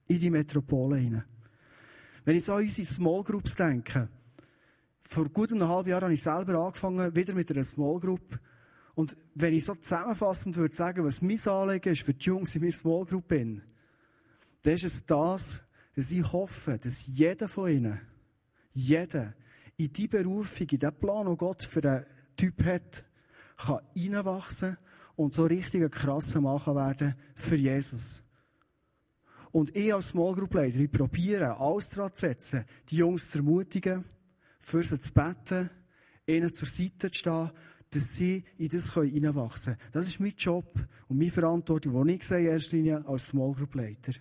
In 0.08 0.20
die 0.20 0.30
Metropole 0.30 0.98
hinein. 0.98 1.24
Wenn 2.26 2.36
ich 2.36 2.46
so 2.46 2.54
an 2.54 2.64
unsere 2.64 2.86
Small 2.86 3.24
Groups 3.24 3.56
denke, 3.56 4.08
vor 5.02 5.30
gut 5.30 5.52
einem 5.52 5.68
halben 5.68 5.90
Jahr 5.90 6.02
habe 6.02 6.14
ich 6.14 6.22
selber 6.22 6.54
angefangen, 6.60 7.16
wieder 7.16 7.34
mit 7.34 7.52
einer 7.52 7.64
Small 7.64 8.00
Group. 8.00 8.40
Und 8.94 9.16
wenn 9.34 9.54
ich 9.56 9.66
so 9.66 9.74
zusammenfassend 9.74 10.56
würde 10.56 10.76
sagen, 10.76 11.04
was 11.04 11.22
mein 11.22 11.40
Anliegen 11.48 11.94
ist 11.94 12.04
für 12.04 12.14
die 12.14 12.26
Jungs 12.26 12.54
in 12.54 12.62
meiner 12.62 12.74
Small 12.74 13.06
Group 13.06 13.30
dann 14.62 14.74
ist 14.74 14.84
es 14.84 15.06
das, 15.06 15.64
dass 15.96 16.12
ich 16.12 16.32
hoffe, 16.32 16.78
dass 16.78 17.08
jeder 17.08 17.48
von 17.48 17.72
ihnen, 17.72 18.00
jeder, 18.80 19.34
in 19.78 19.94
die 19.94 20.08
Berufung, 20.08 20.68
in 20.70 20.80
den 20.80 20.94
Plan, 20.94 21.26
den 21.26 21.38
Gott 21.38 21.64
für 21.64 21.82
den 21.82 22.06
Typ 22.36 22.64
hat, 22.66 23.06
kann 23.58 23.80
reinwachsen 23.96 24.78
und 25.16 25.34
so 25.34 25.46
richtig 25.46 25.84
ein 25.84 25.92
krasser 25.92 26.42
Machen 26.42 26.76
werden 26.76 27.16
für 27.36 27.56
Jesus. 27.56 28.22
Und 29.52 29.76
ich 29.76 29.94
als 29.94 30.10
Small 30.10 30.36
Group 30.36 30.54
Leader, 30.54 30.80
ich 30.80 30.92
probiere, 30.92 31.60
alles 31.60 31.90
daran 31.90 32.14
zu 32.14 32.22
setzen, 32.22 32.66
die 32.90 32.98
Jungs 32.98 33.32
zu 33.32 33.40
ermutigen, 33.40 34.06
für 34.60 34.84
sie 34.84 35.00
zu 35.00 35.14
beten, 35.14 35.70
ihnen 36.28 36.54
zur 36.54 36.68
Seite 36.68 37.12
zu 37.12 37.20
stehen, 37.20 37.52
dass 37.92 38.16
sie 38.16 38.44
in 38.58 38.70
das 38.70 38.96
reinwachsen 38.96 39.76
können. 39.76 39.92
Das 39.92 40.08
ist 40.08 40.20
mein 40.20 40.36
Job 40.38 40.72
und 41.08 41.18
meine 41.18 41.32
Verantwortung, 41.32 42.06
die 42.06 42.14
ich 42.14 42.24
sehe, 42.24 42.40
in 42.40 42.46
erster 42.46 42.78
Linie 42.78 43.06
als 43.08 43.28
Small 43.28 43.54
Group 43.54 43.76
Leader. 43.76 44.14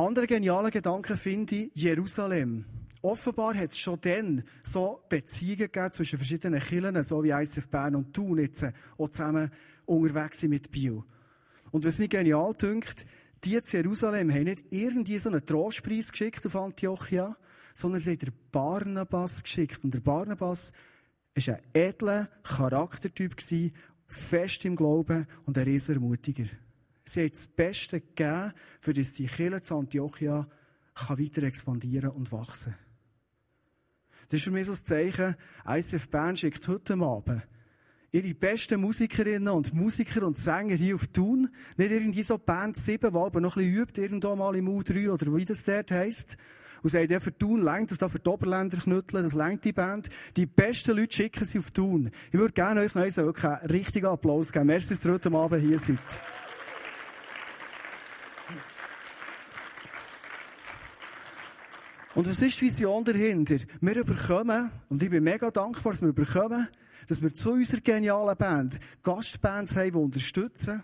Andere 0.00 0.28
geniale 0.28 0.70
Gedanken 0.70 1.16
finde 1.16 1.56
ich 1.56 1.70
Jerusalem. 1.74 2.64
Offenbar 3.02 3.56
hat 3.56 3.72
es 3.72 3.80
schon 3.80 4.00
dann 4.00 4.44
so 4.62 5.02
Beziehungen 5.08 5.58
gegeben 5.58 5.90
zwischen 5.90 6.18
verschiedenen 6.18 6.60
Kirchen, 6.60 7.02
so 7.02 7.24
wie 7.24 7.30
ICF 7.30 7.68
Bern 7.68 7.96
und 7.96 8.14
Thun 8.14 8.38
jetzt 8.38 8.64
auch 8.96 9.08
zusammen 9.08 9.50
unterwegs 9.86 10.38
sind 10.38 10.50
mit 10.50 10.70
Bio. 10.70 11.04
Und 11.72 11.84
was 11.84 11.98
mir 11.98 12.06
genial 12.06 12.54
dünkt, 12.54 13.06
die 13.42 13.60
zu 13.60 13.76
Jerusalem 13.76 14.30
haben 14.30 14.44
nicht 14.44 14.66
irgendwie 14.70 15.18
so 15.18 15.30
einen 15.30 15.44
Trostpreis 15.44 16.12
geschickt 16.12 16.46
auf 16.46 16.54
Antiochia, 16.54 17.36
sondern 17.74 18.00
sie 18.00 18.12
haben 18.12 18.18
den 18.18 18.32
Barnabas 18.52 19.42
geschickt. 19.42 19.82
Und 19.82 19.94
der 19.94 20.00
Barnabas 20.00 20.72
war 21.34 21.54
ein 21.56 21.62
edler 21.72 22.28
Charaktertyp, 22.44 23.34
fest 24.06 24.64
im 24.64 24.76
Glauben 24.76 25.26
und 25.44 25.58
ein 25.58 25.64
riesiger 25.64 25.94
Ermutiger. 25.94 26.46
Sie 27.12 27.20
haben 27.20 27.30
das 27.30 27.46
Beste 27.46 28.00
gegeben, 28.00 28.52
für 28.80 28.92
das 28.92 29.12
die 29.14 29.26
Kirche 29.26 29.60
zu 29.60 29.76
Antiochia 29.76 30.48
kann 30.94 31.18
weiter 31.18 31.42
expandieren 31.44 32.10
und 32.10 32.32
wachsen. 32.32 32.74
Das 34.28 34.38
ist 34.38 34.44
für 34.44 34.50
mich 34.50 34.66
so 34.66 34.72
ein 34.72 34.84
Zeichen, 34.84 35.36
ICF 35.66 36.08
Bern 36.10 36.36
schickt 36.36 36.66
heute 36.68 36.94
Abend 36.94 37.42
ihre 38.12 38.34
besten 38.34 38.80
Musikerinnen 38.80 39.48
und 39.48 39.74
Musiker 39.74 40.26
und 40.26 40.38
Sänger 40.38 40.76
hier 40.76 40.94
auf 40.94 41.06
Thun. 41.08 41.48
Nicht 41.76 41.90
irgendwie 41.90 42.22
so 42.22 42.38
Band 42.38 42.76
7, 42.76 43.10
die 43.10 43.18
aber 43.18 43.40
noch 43.40 43.56
ein 43.56 43.64
bisschen 43.64 43.82
übt, 43.82 44.00
irgendwo 44.00 44.34
mal 44.34 44.56
im 44.56 44.68
U3 44.68 45.10
oder 45.10 45.34
wie 45.34 45.44
das 45.44 45.64
dort 45.64 45.90
heisst. 45.90 46.36
Und 46.82 46.90
sagt, 46.90 47.10
ja, 47.10 47.18
für 47.18 47.36
Thun 47.36 47.62
längt 47.62 47.90
das 47.90 47.98
da 47.98 48.08
für 48.08 48.20
die 48.20 48.30
Oberländer 48.30 48.78
knütteln, 48.78 49.24
das 49.24 49.34
längt 49.34 49.64
die 49.64 49.72
Band. 49.72 50.08
Die 50.36 50.46
besten 50.46 50.96
Leute 50.96 51.16
schicken 51.16 51.44
sie 51.44 51.58
auf 51.58 51.72
Thun. 51.72 52.10
Ich 52.30 52.38
würde 52.38 52.54
gerne 52.54 52.80
euch 52.80 52.94
noch 52.94 53.02
einen 53.02 53.70
richtigen 53.70 54.06
Applaus 54.06 54.52
geben. 54.52 54.66
Merci, 54.66 54.90
dass 54.90 55.04
ihr 55.04 55.12
heute 55.12 55.32
Abend 55.32 55.60
hier 55.60 55.78
seid. 55.78 55.98
Und 62.18 62.28
was 62.28 62.42
ist 62.42 62.60
die 62.60 62.64
Vision 62.64 63.04
dahinter? 63.04 63.58
Wir 63.80 64.02
bekommen, 64.02 64.72
und 64.88 65.00
ich 65.00 65.08
bin 65.08 65.22
mega 65.22 65.52
dankbar, 65.52 65.92
dass 65.92 66.02
wir 66.02 66.12
bekommen, 66.12 66.66
dass 67.06 67.22
wir 67.22 67.32
zu 67.32 67.52
unserer 67.52 67.80
genialen 67.80 68.36
Band 68.36 68.80
Gastbands 69.04 69.76
haben, 69.76 69.92
die 69.92 69.96
unterstützen. 69.96 70.82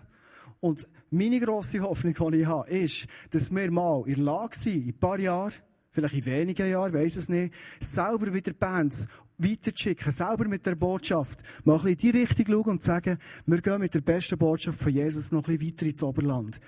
Und 0.61 0.87
meine 1.11 1.41
grosse 1.41 1.81
Hoffnung, 1.81 2.31
die 2.31 2.37
ich 2.37 2.45
habe, 2.45 2.69
ist, 2.69 3.07
dass 3.31 3.53
wir 3.53 3.69
mal 3.69 4.03
in 4.05 4.15
der 4.15 4.23
Lage 4.23 4.55
sind, 4.55 4.83
in 4.83 4.87
ein 4.87 4.97
paar 4.97 5.19
Jahren, 5.19 5.51
vielleicht 5.91 6.13
in 6.13 6.25
wenigen 6.25 6.69
Jahren, 6.69 6.93
weiss 6.93 7.17
es 7.17 7.27
nicht, 7.27 7.53
selber 7.81 8.33
wieder 8.33 8.53
Bands 8.53 9.05
weiterzuschicken, 9.37 10.13
selber 10.13 10.47
mit 10.47 10.65
der 10.65 10.75
Botschaft, 10.75 11.43
mal 11.65 11.73
ein 11.73 11.83
bisschen 11.83 12.11
in 12.11 12.13
die 12.13 12.21
Richtung 12.21 12.45
schauen 12.47 12.71
und 12.75 12.81
sagen, 12.81 13.17
wir 13.45 13.61
gehen 13.61 13.81
mit 13.81 13.93
der 13.93 13.99
besten 13.99 14.37
Botschaft 14.37 14.79
von 14.79 14.93
Jesus 14.93 15.33
noch 15.33 15.45
ein 15.49 15.57
bisschen 15.57 15.73
weiter 15.73 15.85
ins 15.85 16.01
Oberland. 16.01 16.61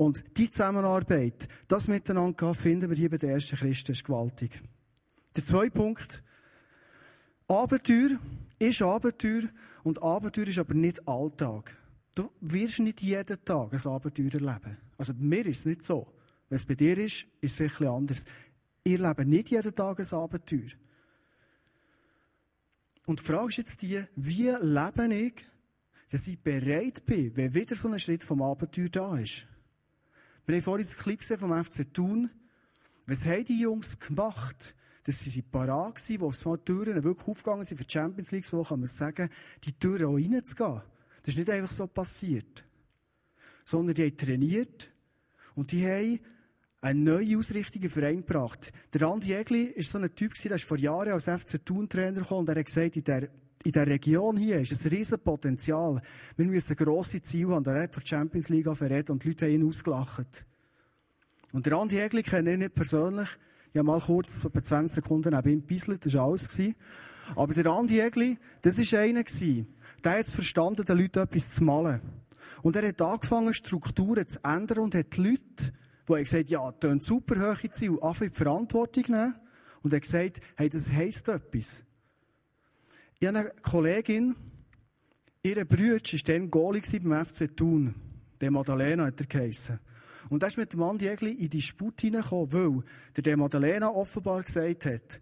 Und 0.00 0.38
die 0.38 0.48
Zusammenarbeit, 0.48 1.46
das 1.68 1.86
Miteinander 1.86 2.54
finden 2.54 2.88
wir 2.88 2.96
hier 2.96 3.10
bei 3.10 3.18
den 3.18 3.28
ersten 3.28 3.56
Christen, 3.56 3.92
ist 3.92 4.02
gewaltig. 4.02 4.58
Der 5.36 5.44
zweite 5.44 5.72
Punkt. 5.72 6.22
Abenteuer 7.46 8.18
ist 8.58 8.80
Abenteuer 8.80 9.42
und 9.82 10.02
Abenteuer 10.02 10.46
ist 10.46 10.58
aber 10.58 10.72
nicht 10.72 11.06
Alltag. 11.06 11.76
Du 12.14 12.30
wirst 12.40 12.78
nicht 12.78 13.02
jeden 13.02 13.44
Tag 13.44 13.74
ein 13.74 13.86
Abenteuer 13.92 14.32
erleben. 14.32 14.78
Also 14.96 15.12
bei 15.12 15.20
mir 15.20 15.44
ist 15.44 15.58
es 15.58 15.66
nicht 15.66 15.82
so. 15.82 16.10
Wenn 16.48 16.56
es 16.56 16.64
bei 16.64 16.76
dir 16.76 16.96
ist, 16.96 17.26
ist 17.42 17.50
es 17.50 17.54
vielleicht 17.56 17.82
anders. 17.82 18.24
Ihr 18.84 19.00
lebt 19.00 19.26
nicht 19.26 19.50
jeden 19.50 19.74
Tag 19.74 20.00
ein 20.00 20.18
Abenteuer. 20.18 20.70
Und 23.04 23.20
die 23.20 23.24
Frage 23.24 23.48
ist 23.48 23.58
jetzt 23.58 23.82
die, 23.82 24.02
wie 24.16 24.50
lebe 24.62 25.14
ich, 25.14 25.34
dass 26.10 26.26
ich 26.26 26.42
bereit 26.42 27.04
bin, 27.04 27.36
wenn 27.36 27.52
wieder 27.52 27.74
so 27.76 27.88
ein 27.88 27.98
Schritt 27.98 28.24
vom 28.24 28.40
Abenteuer 28.40 28.88
da 28.88 29.18
ist? 29.18 29.46
Wir 30.50 30.56
haben 30.56 30.64
vorhin 30.64 30.84
das 30.84 30.96
Clip 30.96 31.22
vom 31.38 31.64
FC 31.64 31.94
Thun. 31.94 32.28
Was 33.06 33.24
haben 33.24 33.44
die 33.44 33.60
Jungs 33.60 34.00
gemacht? 34.00 34.74
Dass 35.04 35.20
sie 35.20 35.42
parat 35.42 35.94
waren, 35.94 36.20
wo 36.20 36.30
es 36.30 36.44
mal 36.44 36.58
Türen 36.58 37.04
wirklich 37.04 37.28
aufgegangen 37.28 37.62
sind 37.62 37.78
für 37.78 37.84
die 37.84 37.92
Champions 37.92 38.32
League, 38.32 38.44
so 38.44 38.60
kann 38.60 38.80
man 38.80 38.88
sagen, 38.88 39.28
die 39.62 39.72
Türen 39.74 40.06
auch 40.06 40.16
reinzugehen. 40.16 40.82
Das 41.22 41.34
ist 41.34 41.38
nicht 41.38 41.50
einfach 41.50 41.70
so 41.70 41.86
passiert. 41.86 42.64
Sondern 43.64 43.94
die 43.94 44.02
haben 44.02 44.16
trainiert 44.16 44.90
und 45.54 45.70
die 45.70 45.86
haben 45.86 46.18
eine 46.80 46.98
neue 46.98 47.38
Ausrichtung 47.38 47.82
im 47.82 47.90
Verein 47.90 48.26
gebracht. 48.26 48.72
Der 48.92 49.02
Andi 49.02 49.32
Egli 49.34 49.72
war 49.76 49.84
so 49.84 49.98
ein 49.98 50.12
Typ, 50.16 50.34
der 50.34 50.56
ist 50.56 50.64
vor 50.64 50.78
Jahren 50.78 51.12
als 51.12 51.26
FC 51.26 51.64
Thun-Trainer 51.64 52.22
gekommen 52.22 52.40
und 52.40 52.48
er 52.48 52.58
hat 52.58 52.66
gesagt, 52.66 52.96
in 52.96 53.04
der, 53.04 53.30
in 53.62 53.72
der 53.72 53.86
Region 53.86 54.36
hier 54.36 54.60
ist 54.60 54.72
ein 54.72 54.88
riesen 54.88 55.18
Potenzial. 55.20 56.00
Wir 56.36 56.46
müssen 56.46 56.76
grosse 56.76 57.20
Ziele 57.22 57.54
haben. 57.54 57.66
Er 57.66 57.82
hat 57.82 57.94
von 57.94 58.02
der 58.02 58.08
Champions 58.08 58.48
League 58.48 58.74
verredet 58.74 59.10
und 59.10 59.22
die 59.22 59.28
Leute 59.28 59.46
haben 59.46 59.52
ihn 59.52 59.68
ausgelacht. 59.68 60.46
Und 61.52 61.66
der 61.66 61.74
Andi 61.74 61.98
Egli 61.98 62.22
kenne 62.22 62.52
ich 62.52 62.58
nicht 62.58 62.74
persönlich. 62.74 63.28
Ich 63.72 63.78
habe 63.78 63.86
mal 63.86 64.00
kurz, 64.00 64.44
etwa 64.44 64.62
20 64.62 64.94
Sekunden 64.94 65.34
neben 65.34 65.48
ihm 65.48 65.60
gebisselt, 65.60 66.06
das 66.06 66.14
war 66.14 66.24
alles. 66.24 66.48
Aber 67.36 67.52
der 67.52 67.66
Andi 67.66 68.00
Egli, 68.00 68.38
das 68.62 68.78
war 68.92 69.00
einer 69.00 69.24
Der 69.24 70.12
hat 70.12 70.26
es 70.26 70.32
verstanden, 70.32 70.84
den 70.84 70.98
Leuten 70.98 71.18
etwas 71.18 71.54
zu 71.54 71.64
malen. 71.64 72.00
Und 72.62 72.76
er 72.76 72.88
hat 72.88 73.02
angefangen, 73.02 73.52
Strukturen 73.52 74.26
zu 74.26 74.40
ändern 74.42 74.78
und 74.78 74.94
hat 74.94 75.16
die 75.16 75.22
Leute, 75.22 75.72
die 76.08 76.12
haben 76.12 76.24
gesagt, 76.24 76.48
ja, 76.48 76.72
das 76.72 76.90
sind 76.90 77.02
super 77.02 77.36
hohe 77.36 77.70
Ziele, 77.70 77.98
in 78.02 78.28
die 78.28 78.30
Verantwortung 78.30 79.04
nehmen. 79.08 79.34
Und 79.82 79.92
er 79.92 79.96
hat 79.96 80.02
gesagt, 80.02 80.40
hey, 80.56 80.68
das 80.68 80.90
heisst 80.90 81.28
etwas. 81.28 81.82
Ich 83.22 83.28
habe 83.28 83.38
eine 83.38 83.50
Kollegin, 83.60 84.34
ihre 85.42 85.66
Bruder 85.66 85.96
war 85.96 86.20
dann 86.24 86.50
Goalie 86.50 86.80
beim 87.02 87.26
FC 87.26 87.54
Thun. 87.54 87.94
Der 88.40 88.50
Madalena 88.50 89.04
hat 89.04 89.20
er 89.20 89.26
geheissen. 89.26 89.78
Und 90.30 90.42
da 90.42 90.46
ist 90.46 90.56
mit 90.56 90.72
dem 90.72 90.82
Andi 90.82 91.06
Egli 91.06 91.32
in 91.32 91.50
die 91.50 91.60
Sput 91.60 92.00
hineingekommen, 92.00 92.50
weil 92.50 92.82
der, 93.14 93.22
der 93.22 93.36
Madalena 93.36 93.90
offenbar 93.90 94.42
gesagt 94.42 94.86
hat, 94.86 95.20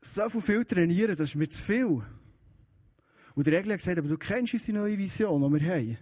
so 0.00 0.28
viel 0.28 0.64
trainieren, 0.64 1.10
das 1.10 1.28
ist 1.28 1.36
mir 1.36 1.48
zu 1.48 1.62
viel. 1.62 2.02
Und 3.36 3.46
der 3.46 3.60
Egli 3.60 3.70
hat 3.70 3.78
gesagt, 3.78 3.98
aber 3.98 4.08
du 4.08 4.18
kennst 4.18 4.52
unsere 4.52 4.78
neue 4.78 4.98
Vision, 4.98 5.40
die 5.54 5.60
wir 5.60 5.72
haben. 5.72 5.98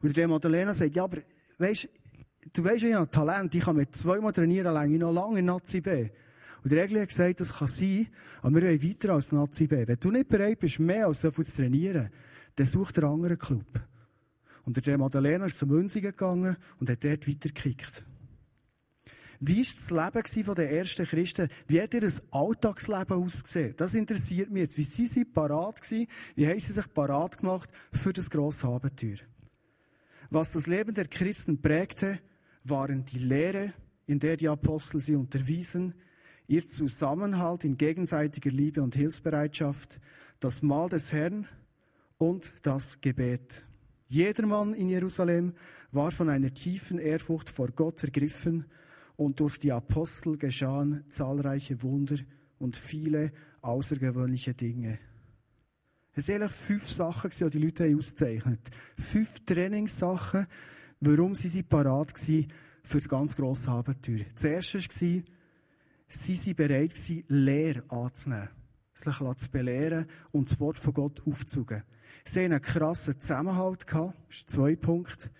Und 0.00 0.16
der 0.16 0.28
Madalena 0.28 0.74
sagt, 0.74 0.94
ja, 0.94 1.02
aber 1.02 1.18
weisst, 1.58 1.88
du 2.52 2.62
weisst, 2.62 2.84
ich 2.84 2.94
habe 2.94 3.10
Talent, 3.10 3.52
ich 3.56 3.64
kann 3.64 3.74
mit 3.74 3.96
zweimal 3.96 4.32
trainieren, 4.32 4.74
lange 4.74 4.96
noch 4.96 5.12
lange 5.12 5.40
in 5.40 5.46
Nazi 5.46 5.80
B. 5.80 6.08
Und 6.62 6.70
der 6.70 6.84
Egli 6.84 7.00
hat 7.00 7.08
gesagt, 7.08 7.40
das 7.40 7.54
kann 7.54 7.68
sein, 7.68 8.08
aber 8.40 8.54
wir 8.56 8.68
wollen 8.68 8.82
weiter 8.82 9.14
als 9.14 9.32
Nazi 9.32 9.66
B. 9.66 9.86
Wenn 9.86 9.98
du 9.98 10.10
nicht 10.10 10.28
bereit 10.28 10.60
bist, 10.60 10.78
mehr 10.78 11.06
als 11.06 11.20
so 11.20 11.30
viel 11.30 11.44
zu 11.44 11.56
trainieren, 11.56 12.10
dann 12.54 12.66
such 12.66 12.92
dir 12.92 13.04
einen 13.04 13.14
anderen 13.14 13.38
Club. 13.38 13.80
Und 14.64 14.86
der 14.86 14.98
Madalena 14.98 15.46
ist 15.46 15.58
zum 15.58 15.70
Münzigen 15.70 16.12
gegangen 16.12 16.56
und 16.78 16.88
hat 16.88 17.02
dort 17.02 17.28
weitergekickt. 17.28 18.04
Wie 19.44 19.58
war 19.58 20.12
das 20.12 20.24
Leben 20.36 20.54
der 20.54 20.70
ersten 20.70 21.04
Christen? 21.04 21.48
Wie 21.66 21.80
hat 21.80 21.94
ihr 21.94 22.08
Alltagsleben 22.30 23.16
ausgesehen? 23.16 23.74
Das 23.76 23.92
interessiert 23.92 24.52
mich 24.52 24.60
jetzt. 24.62 24.78
Wie 24.78 24.84
sind 24.84 25.08
sie 25.08 25.24
parat 25.24 25.82
gewesen? 25.82 26.06
Wie 26.36 26.46
haben 26.46 26.60
sie 26.60 26.72
sich 26.72 26.94
parat 26.94 27.38
gemacht 27.38 27.68
für 27.92 28.12
das 28.12 28.30
grosse 28.30 28.68
Abenteuer? 28.68 29.16
Was 30.30 30.52
das 30.52 30.68
Leben 30.68 30.94
der 30.94 31.08
Christen 31.08 31.60
prägte, 31.60 32.20
waren 32.62 33.04
die 33.04 33.18
Lehre, 33.18 33.72
in 34.06 34.20
der 34.20 34.36
die 34.36 34.48
Apostel 34.48 35.00
sie 35.00 35.16
unterwiesen, 35.16 35.94
ihr 36.52 36.66
Zusammenhalt 36.66 37.64
in 37.64 37.78
gegenseitiger 37.78 38.50
Liebe 38.50 38.82
und 38.82 38.94
Hilfsbereitschaft, 38.94 39.98
das 40.38 40.60
Mahl 40.60 40.90
des 40.90 41.10
Herrn 41.10 41.48
und 42.18 42.52
das 42.60 43.00
Gebet. 43.00 43.64
Jedermann 44.06 44.74
in 44.74 44.90
Jerusalem 44.90 45.54
war 45.92 46.10
von 46.10 46.28
einer 46.28 46.52
tiefen 46.52 46.98
Ehrfurcht 46.98 47.48
vor 47.48 47.68
Gott 47.68 48.04
ergriffen 48.04 48.66
und 49.16 49.40
durch 49.40 49.58
die 49.58 49.72
Apostel 49.72 50.36
geschahen 50.36 51.04
zahlreiche 51.08 51.82
Wunder 51.82 52.16
und 52.58 52.76
viele 52.76 53.32
außergewöhnliche 53.62 54.52
Dinge. 54.52 54.98
Es 56.12 56.26
sind 56.26 56.42
eigentlich 56.42 56.52
fünf 56.52 56.86
Sachen, 56.90 57.30
die 57.30 57.48
die 57.48 57.64
Leute 57.64 57.96
ausgezeichnet 57.96 58.60
haben. 58.70 59.02
Fünf 59.02 59.42
Trainingssachen, 59.46 60.46
warum 61.00 61.34
sie 61.34 61.48
sie 61.48 61.62
parat 61.62 62.12
waren 62.12 62.46
für 62.82 62.98
das 62.98 63.08
ganz 63.08 63.36
grosse 63.36 63.70
Abenteuer. 63.70 64.26
Das 64.34 64.44
erste 64.44 64.80
war, 64.80 65.22
sie 66.12 66.36
waren 66.36 66.56
bereit, 66.56 66.92
Lehre 67.28 67.84
anzunehmen, 67.88 68.48
sich 68.94 69.16
zu 69.16 69.50
belehren 69.50 70.06
und 70.30 70.50
das 70.50 70.60
Wort 70.60 70.78
von 70.78 70.94
Gott 70.94 71.26
aufzugen. 71.26 71.82
Sie 72.24 72.40
hatten 72.40 72.52
einen 72.52 72.62
krassen 72.62 73.18
Zusammenhalt 73.18 73.86
gehabt. 73.86 74.16
Das 74.28 74.38
ist 74.38 74.50
zwei 74.50 74.76
Punkte. 74.76 75.30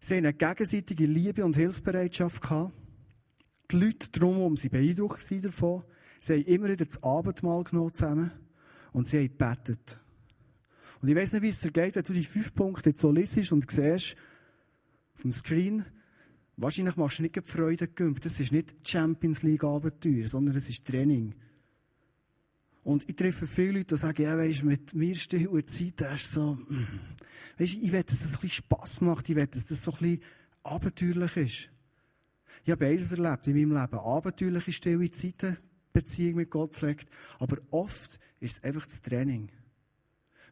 Sie 0.00 0.16
hatten 0.16 0.26
eine 0.26 0.34
gegenseitige 0.34 1.06
Liebe 1.06 1.44
und 1.44 1.56
Hilfsbereitschaft 1.56 2.42
gehabt. 2.42 2.72
Die 3.70 3.76
Leute 3.76 4.10
drumherum 4.10 4.56
waren 4.56 4.70
beeindruckt 4.70 5.44
davon. 5.44 5.84
Sie 6.20 6.34
haben 6.34 6.44
immer 6.44 6.68
wieder 6.68 6.84
das 6.84 7.02
Abendmahl 7.02 7.64
genommen 7.64 7.94
zusammen. 7.94 8.32
Und 8.92 9.06
sie 9.06 9.18
haben 9.18 9.28
gebetet. 9.28 10.00
Und 11.00 11.08
ich 11.08 11.16
weiss 11.16 11.32
nicht, 11.32 11.42
wie 11.42 11.48
es 11.48 11.60
dir 11.60 11.70
geht, 11.70 11.96
wenn 11.96 12.02
du 12.02 12.12
die 12.12 12.24
fünf 12.24 12.54
Punkte 12.54 12.90
jetzt 12.90 13.00
so 13.00 13.10
liest 13.10 13.52
und 13.52 13.70
siehst, 13.70 14.16
auf 15.14 15.22
dem 15.22 15.32
Screen, 15.32 15.84
wahrscheinlich 16.56 16.96
machst 16.96 17.18
du 17.18 17.22
nicht 17.22 17.36
die 17.36 17.42
Freude 17.42 17.88
gegümpt. 17.88 18.24
Das 18.24 18.40
ist 18.40 18.52
nicht 18.52 18.76
Champions 18.86 19.42
League 19.42 19.64
Abenteuer, 19.64 20.28
sondern 20.28 20.56
es 20.56 20.68
ist 20.68 20.86
Training. 20.86 21.34
Und 22.82 23.08
ich 23.08 23.16
treffe 23.16 23.46
viele 23.46 23.78
Leute, 23.78 23.94
die 23.94 23.96
sagen, 23.96 24.22
ja, 24.22 24.36
weisst, 24.36 24.62
mit 24.62 24.94
mir 24.94 25.16
still 25.16 25.48
und 25.48 25.68
Zeit, 25.68 25.94
das 25.96 26.22
ist 26.22 26.32
so, 26.32 26.54
mm. 26.54 26.86
weisst, 27.58 27.78
ich 27.80 27.92
will, 27.92 28.02
dass 28.02 28.20
das 28.20 28.34
ein 28.34 28.40
bisschen 28.40 28.50
Spass 28.50 29.00
macht, 29.00 29.28
ich 29.28 29.36
will, 29.36 29.46
dass 29.46 29.66
das 29.66 29.82
so 29.82 29.92
ein 29.92 29.98
bisschen 29.98 30.22
abenteuerlich 30.62 31.36
ist. 31.36 31.70
Ich 32.64 32.70
habe 32.70 32.84
beides 32.84 33.12
erlebt 33.12 33.46
in 33.46 33.54
meinem 33.54 33.80
Leben. 33.80 33.98
Abenteuerliche 33.98 34.72
stille 34.72 35.10
Zeiten, 35.10 35.56
Beziehung 35.92 36.36
mit 36.36 36.50
Gott 36.50 36.74
pflegt, 36.74 37.08
aber 37.38 37.56
oft 37.70 38.18
ist 38.40 38.58
es 38.58 38.64
einfach 38.64 38.84
das 38.84 39.00
Training. 39.00 39.50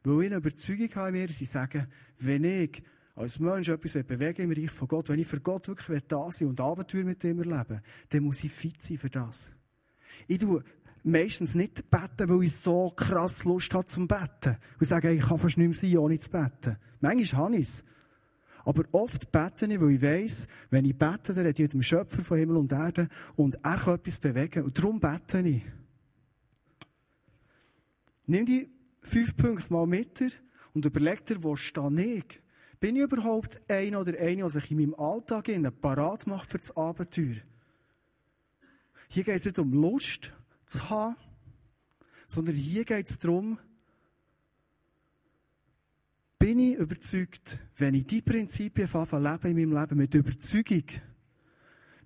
Weil 0.04 0.20
ich 0.20 0.26
eine 0.26 0.36
Überzeugung 0.36 0.94
habe 0.94 1.08
in 1.08 1.14
mir, 1.14 1.28
sie 1.28 1.44
sagen, 1.44 1.86
wenn 2.18 2.44
ich 2.44 2.82
als 3.14 3.38
Mensch 3.38 3.68
etwas 3.68 3.92
bewegen 4.05 4.51
im 4.51 4.53
Reich 4.53 4.70
von 4.70 4.88
Gott, 4.88 5.09
wenn 5.09 5.18
ich 5.18 5.27
für 5.27 5.40
Gott 5.40 5.68
wirklich 5.68 6.03
da 6.09 6.31
sein 6.31 6.48
und 6.48 6.61
Abenteuer 6.61 7.05
mit 7.05 7.22
ihm 7.25 7.38
erleben 7.38 7.83
dann 8.09 8.22
muss 8.22 8.42
ich 8.42 8.53
fit 8.53 8.81
sein 8.81 8.98
für 8.98 9.11
das. 9.11 9.53
Ich 10.27 10.38
tue 10.38 10.62
meistens 11.05 11.55
nicht 11.55 11.90
beten, 11.90 12.29
weil 12.29 12.44
ich 12.44 12.57
so 12.57 12.90
krass 12.90 13.44
Lust 13.44 13.75
habe 13.75 13.85
zum 13.85 14.09
Beten. 14.09 14.57
Und 14.79 14.87
sage, 14.87 15.12
ich 15.12 15.22
kann 15.22 15.38
fast 15.38 15.59
nicht 15.59 15.83
mehr 15.83 15.90
sein, 15.90 15.98
ohne 15.98 16.18
zu 16.18 16.31
beten. 16.31 16.77
Manchmal 17.01 17.42
habe 17.42 17.57
ich 17.57 17.62
es. 17.62 17.85
Aber 18.64 18.85
oft 18.92 19.33
bete 19.33 19.66
ich, 19.66 19.81
weil 19.81 19.90
ich 19.90 20.03
weiss, 20.03 20.46
wenn 20.70 20.85
ich 20.85 20.96
bete, 20.96 21.35
dann 21.35 21.46
rede 21.46 21.51
ich 21.51 21.68
mit 21.68 21.72
dem 21.72 21.83
Schöpfer 21.83 22.22
von 22.22 22.38
Himmel 22.38 22.57
und 22.57 22.72
Erde 22.72 23.09
und 23.35 23.57
er 23.57 23.77
kann 23.77 23.96
etwas 23.96 24.18
bewegen. 24.20 24.64
Und 24.64 24.79
darum 24.79 25.01
bete 25.01 25.40
ich. 25.40 25.62
Nimm 28.27 28.46
die 28.46 28.70
fünf 29.01 29.37
Punkte 29.37 29.72
mal 29.72 29.87
mit 29.87 30.40
und 30.75 30.87
überleg 30.87 31.27
dir, 31.27 31.42
wo 31.42 31.57
stehe 31.57 32.01
ich? 32.01 32.42
Bin 32.83 32.97
ich 32.97 33.03
überhaupt 33.03 33.61
einer 33.71 34.01
oder 34.01 34.18
eine, 34.18 34.38
der 34.38 34.51
sich 34.51 34.73
in 34.73 34.79
meinem 34.79 34.95
Alltag 34.97 35.49
parat 35.81 36.27
macht 36.27 36.51
für 36.51 36.59
das 36.59 36.77
Abenteuer? 36.77 37.37
Hier 39.09 39.23
geht 39.23 39.37
es 39.37 39.45
nicht 39.45 39.61
um 39.61 39.73
Lust, 39.73 40.33
zu 40.66 40.90
haben, 40.90 41.14
sondern 42.27 42.57
hier 42.57 42.85
geht 42.85 43.09
es 43.09 43.21
darum, 43.21 43.61
bin 46.40 46.59
ich 46.59 46.75
überzeugt, 46.75 47.61
wenn 47.77 47.95
ich 47.95 48.09
die 48.09 48.21
Prinzipien 48.21 48.88
lebe 48.88 49.49
in 49.49 49.57
meinem 49.57 49.79
Leben 49.79 49.97
mit 49.97 50.14
Überzeugung, 50.14 50.87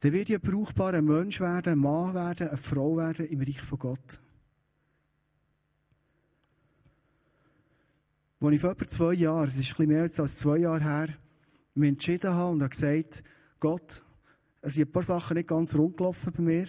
dann 0.01 0.12
werde 0.12 0.35
ich 0.35 0.45
ein 0.45 0.51
brauchbarer 0.51 1.01
Mensch 1.01 1.41
werden, 1.41 1.73
ein 1.73 1.79
Mann 1.79 2.12
werden, 2.12 2.49
eine 2.49 2.57
Frau 2.59 2.99
werden 2.99 3.25
im 3.25 3.41
Reich 3.41 3.62
von 3.62 3.79
Gott. 3.79 4.21
Als 8.38 8.55
ich 8.55 8.61
vor 8.61 8.70
etwa 8.72 8.87
zwei 8.87 9.14
Jahren, 9.14 9.49
es 9.49 9.57
ist 9.57 9.70
ein 9.70 9.87
bisschen 9.87 9.88
mehr 9.88 10.03
als 10.03 10.37
zwei 10.37 10.59
Jahre 10.59 10.83
her, 10.83 11.09
mich 11.75 11.88
entschieden 11.88 12.35
habe 12.35 12.53
und 12.53 12.62
habe 12.62 12.70
gesagt, 12.70 13.25
Gott, 13.61 14.03
es 14.61 14.75
sind 14.75 14.88
ein 14.88 14.92
paar 14.92 15.03
Sachen 15.03 15.37
nicht 15.37 15.49
ganz 15.49 15.75
rund 15.75 15.96
gelaufen 15.96 16.33
bei 16.37 16.42
mir 16.42 16.66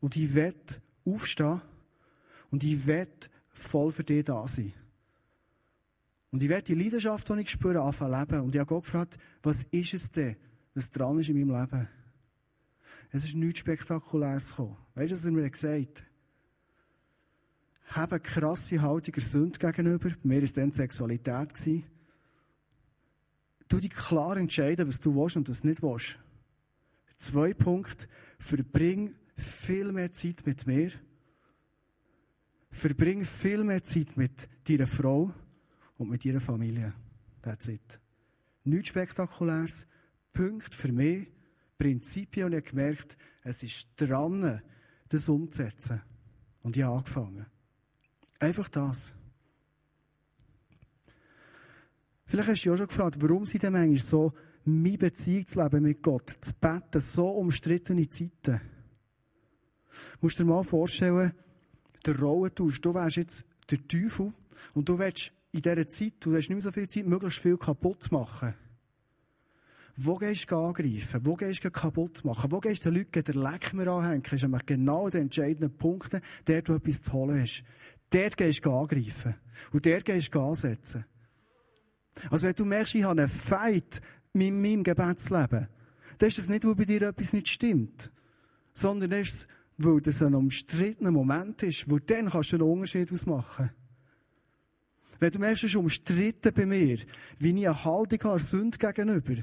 und 0.00 0.14
ich 0.14 0.34
werde 0.34 0.58
aufstehen 1.06 1.62
und 2.50 2.64
ich 2.64 2.86
will 2.86 3.08
voll 3.48 3.92
für 3.92 4.04
dich 4.04 4.24
da 4.24 4.46
sein. 4.46 4.74
Und 6.30 6.42
ich 6.42 6.50
werde 6.50 6.64
die 6.64 6.74
Leidenschaft, 6.74 7.26
die 7.30 7.40
ich 7.40 7.50
spüre, 7.50 7.80
anfangen 7.80 8.20
leben. 8.20 8.40
Und 8.42 8.54
ich 8.54 8.58
habe 8.58 8.68
Gott 8.68 8.84
gefragt, 8.84 9.16
was 9.42 9.62
ist 9.70 9.94
es 9.94 10.12
denn, 10.12 10.36
was 10.74 10.90
dran 10.90 11.18
ist 11.18 11.30
in 11.30 11.38
meinem 11.38 11.58
Leben? 11.58 11.88
Es 13.10 13.24
ist 13.24 13.36
nichts 13.36 13.60
Spektakuläres 13.60 14.50
gekommen. 14.50 14.76
Weißt 14.94 15.12
du, 15.12 15.16
was 15.16 15.24
er 15.24 15.32
mir 15.32 15.48
gesagt 15.48 16.00
hat? 16.00 16.04
Habe 17.86 18.16
eine 18.16 18.20
krasse 18.20 18.82
Haltung 18.82 19.14
der 19.14 19.22
Sünde 19.22 19.58
gegenüber. 19.58 20.10
Bei 20.10 20.16
mir 20.22 20.36
war 20.36 20.42
es 20.42 20.54
dann 20.54 20.72
Sexualität. 20.72 21.84
Du 23.68 23.80
dich 23.80 23.90
klar 23.90 24.36
entscheiden, 24.36 24.88
was 24.88 25.00
du 25.00 25.14
willst 25.14 25.36
und 25.36 25.48
was 25.48 25.64
nicht 25.64 25.82
willst. 25.82 26.18
Zwei 27.16 27.54
Punkte. 27.54 28.06
Verbring 28.38 29.14
viel 29.36 29.92
mehr 29.92 30.12
Zeit 30.12 30.46
mit 30.46 30.66
mir. 30.66 30.90
Verbring 32.70 33.24
viel 33.24 33.64
mehr 33.64 33.82
Zeit 33.82 34.16
mit 34.16 34.48
deiner 34.68 34.86
Frau 34.86 35.32
und 35.96 36.10
mit 36.10 36.24
ihrer 36.24 36.40
Familie. 36.40 36.92
That's 37.42 37.68
it. 37.68 38.00
Nichts 38.64 38.88
Spektakuläres. 38.88 39.86
Punkt 40.32 40.74
für 40.74 40.92
mich. 40.92 41.28
Prinzipien. 41.78 42.46
Und 42.46 42.52
ich 42.52 42.58
habe 42.58 42.70
gemerkt, 42.70 43.16
es 43.42 43.62
ist 43.62 43.90
dran, 43.96 44.60
das 45.08 45.28
umzusetzen. 45.28 46.02
Und 46.62 46.76
ich 46.76 46.82
habe 46.82 46.98
angefangen. 46.98 47.46
Einfach 48.38 48.68
das. 48.68 49.14
Vielleicht 52.24 52.48
hast 52.48 52.64
du 52.64 52.70
dich 52.70 52.70
auch 52.70 52.76
schon 52.76 52.86
gefragt, 52.88 53.16
warum 53.20 53.46
sind 53.46 53.62
denn 53.62 53.72
manchmal 53.72 53.98
so 53.98 54.32
meine 54.64 54.98
Beziehung 54.98 55.46
zu 55.46 55.62
leben 55.62 55.84
mit 55.84 56.02
Gott, 56.02 56.28
zu 56.40 56.52
beten, 56.54 57.00
so 57.00 57.28
umstrittene 57.30 58.08
Zeiten? 58.08 58.60
Du 59.90 60.18
musst 60.20 60.38
dir 60.38 60.44
mal 60.44 60.64
vorstellen, 60.64 61.32
der 62.04 62.18
Rollentausch, 62.18 62.80
du 62.80 62.94
wärst 62.94 63.16
jetzt 63.16 63.46
der 63.70 63.86
Teufel 63.86 64.32
und 64.74 64.88
du 64.88 64.98
willst 64.98 65.32
in 65.52 65.62
dieser 65.62 65.86
Zeit, 65.86 66.14
du 66.20 66.34
hast 66.34 66.48
nicht 66.48 66.50
mehr 66.50 66.60
so 66.60 66.72
viel 66.72 66.88
Zeit, 66.88 67.06
möglichst 67.06 67.38
viel 67.38 67.56
kaputt 67.56 68.10
machen. 68.10 68.54
Wo 69.98 70.16
gehst 70.16 70.50
du 70.50 70.56
angreifen? 70.56 71.24
Wo 71.24 71.36
gehst 71.36 71.64
du 71.64 71.70
kaputt 71.70 72.22
machen? 72.22 72.52
Wo 72.52 72.60
gehst 72.60 72.84
du 72.84 72.90
den 72.90 72.98
Leuten 72.98 73.24
den 73.24 73.42
Leck 73.42 73.72
mehr 73.72 73.88
anhängen? 73.88 74.22
Das 74.22 74.42
ist 74.42 74.66
genau 74.66 75.08
der 75.08 75.22
entscheidende 75.22 75.70
Punkt, 75.70 76.20
der 76.46 76.60
du 76.60 76.74
etwas 76.74 77.00
zu 77.00 77.12
holen 77.14 77.40
hast. 77.40 77.64
Dort 78.16 78.36
gehst 78.36 78.64
du 78.64 78.72
angreifen. 78.72 79.34
Und 79.72 79.84
dort 79.84 80.04
gehst 80.04 80.34
du 80.34 80.40
ansetzen. 80.40 81.04
Also 82.30 82.46
wenn 82.46 82.54
du 82.54 82.64
merkst, 82.64 82.94
ich 82.94 83.02
habe 83.02 83.20
einen 83.20 83.28
Fight 83.28 84.00
mit 84.32 84.54
meinem 84.54 84.84
Gebetsleben, 84.84 85.68
dann 86.16 86.28
ist 86.28 86.38
das 86.38 86.48
nicht, 86.48 86.64
wo 86.64 86.74
bei 86.74 86.86
dir 86.86 87.02
etwas 87.02 87.34
nicht 87.34 87.48
stimmt. 87.48 88.10
Sondern 88.72 89.12
ist 89.12 89.46
weil 89.78 90.00
das 90.00 90.22
ein 90.22 90.34
umstrittener 90.34 91.10
Moment 91.10 91.62
ist, 91.62 91.90
wo 91.90 91.98
dann 91.98 92.30
kannst 92.30 92.52
du 92.52 92.56
einen 92.56 92.70
Unterschied 92.70 93.12
ausmachen. 93.12 93.70
Wenn 95.18 95.30
du 95.30 95.38
merkst, 95.38 95.64
es 95.64 95.70
ist 95.70 95.76
umstritten 95.76 96.54
bei 96.54 96.64
mir, 96.66 96.98
wie 97.38 97.60
ich 97.60 97.68
eine 97.68 97.84
Haltung 97.84 98.20
habe, 98.24 98.40
Sünde 98.40 98.78
gegenüber, 98.78 99.34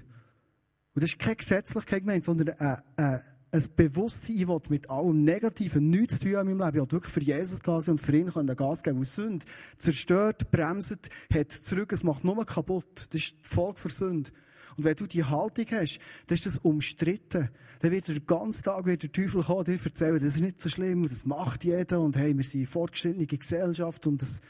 Und 0.96 1.04
das 1.04 1.12
ist 1.12 1.20
keine 1.20 1.36
Gesetzlichkeit 1.36 2.02
gemeint, 2.02 2.24
sondern 2.24 2.50
ein, 2.60 2.82
ein, 2.96 3.22
ein 3.54 3.64
Bewusstsein, 3.76 4.48
das 4.48 4.70
mit 4.70 4.90
allem 4.90 5.24
Negativen 5.24 5.90
nichts 5.90 6.20
zu 6.20 6.26
tun 6.26 6.48
in 6.48 6.58
meinem 6.58 6.74
Leben. 6.74 6.86
Ich 6.86 6.92
wirklich 6.92 7.14
für 7.14 7.22
Jesus 7.22 7.60
da 7.60 7.80
sein 7.80 7.94
und 7.94 8.00
für 8.00 8.18
ihn 8.18 8.28
können 8.28 8.56
Gas 8.56 8.82
geben. 8.82 8.98
Und 8.98 9.08
Sünde 9.08 9.46
zerstört, 9.78 10.50
bremst, 10.50 10.98
hat 11.32 11.52
zurück, 11.52 11.92
es 11.92 12.04
macht 12.04 12.24
nur 12.24 12.44
kaputt. 12.46 13.08
Das 13.10 13.22
ist 13.22 13.36
die 13.44 13.48
Folge 13.48 13.80
für 13.80 13.90
Sünde. 13.90 14.32
Und 14.76 14.86
wenn 14.86 14.96
du 14.96 15.06
die 15.06 15.24
Haltung 15.24 15.66
hast, 15.72 16.00
dann 16.26 16.36
ist 16.36 16.48
das 16.48 16.58
umstritten. 16.58 17.50
Dann 17.82 17.92
wird 17.92 18.08
der 18.08 18.20
ganze 18.22 18.64
Tag 18.64 18.86
wird 18.86 19.04
der 19.04 19.12
Teufel 19.12 19.44
kommen, 19.44 19.66
dir 19.66 19.80
erzählen, 19.84 20.16
das 20.16 20.36
ist 20.36 20.42
nicht 20.42 20.58
so 20.58 20.70
schlimm, 20.70 21.08
das 21.08 21.26
macht 21.26 21.64
jeder, 21.64 22.02
und 22.02 22.18
hey, 22.18 22.36
wir 22.36 22.44
sind 22.44 22.62
eine 22.62 22.68
fortgeschrittene 22.68 23.28
Gesellschaft, 23.28 24.08
und 24.08 24.22
das, 24.22 24.42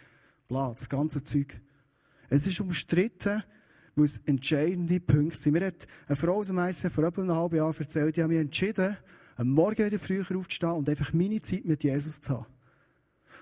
bla, 0.47 0.71
das 0.71 0.87
ganze 0.87 1.23
Zeug. 1.23 1.59
Es 2.29 2.47
ist 2.47 2.61
umstritten, 2.61 3.43
weil 3.95 4.06
es 4.06 4.19
entscheidende 4.25 4.99
Punkte 4.99 5.38
sind. 5.38 5.53
Mir 5.53 5.67
hat 5.67 5.88
eine 6.08 6.15
Frau 6.15 6.38
aus 6.38 6.47
dem 6.47 6.58
ICF 6.58 6.93
vor 6.93 7.03
etwa 7.03 7.21
einem 7.21 7.36
halben 7.36 7.56
Jahr 7.58 7.75
erzählt, 7.77 8.17
die 8.17 8.23
haben 8.23 8.29
mich 8.29 8.39
entschieden, 8.39 8.97
am 9.36 9.49
Morgen 9.49 9.86
wieder 9.86 9.99
früher 9.99 10.25
aufzustehen 10.38 10.73
und 10.73 10.89
einfach 10.89 11.13
meine 11.13 11.41
Zeit 11.41 11.65
mit 11.65 11.84
Jesus 11.84 12.21
zu 12.21 12.34
haben. 12.34 12.45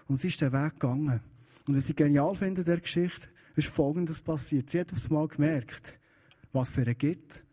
Und 0.08 0.18
sie 0.18 0.28
ist 0.28 0.42
den 0.42 0.52
Weg 0.52 0.74
gegangen. 0.74 1.22
Und 1.68 1.76
was 1.76 1.90
ich 1.90 1.96
genial 1.96 2.34
finde 2.36 2.62
in 2.62 2.66
dieser 2.66 2.80
Geschichte, 2.80 3.28
ist 3.56 3.68
Folgendes 3.68 4.22
passiert. 4.22 4.70
Sie 4.70 4.80
hat 4.80 4.92
aufs 4.94 5.10
Mal 5.10 5.28
gemerkt, 5.28 6.00
was 6.54 6.78
er 6.78 6.94
gibt, 6.96 7.46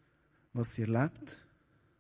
was 0.53 0.75
sie 0.75 0.83
erlebt, 0.83 1.39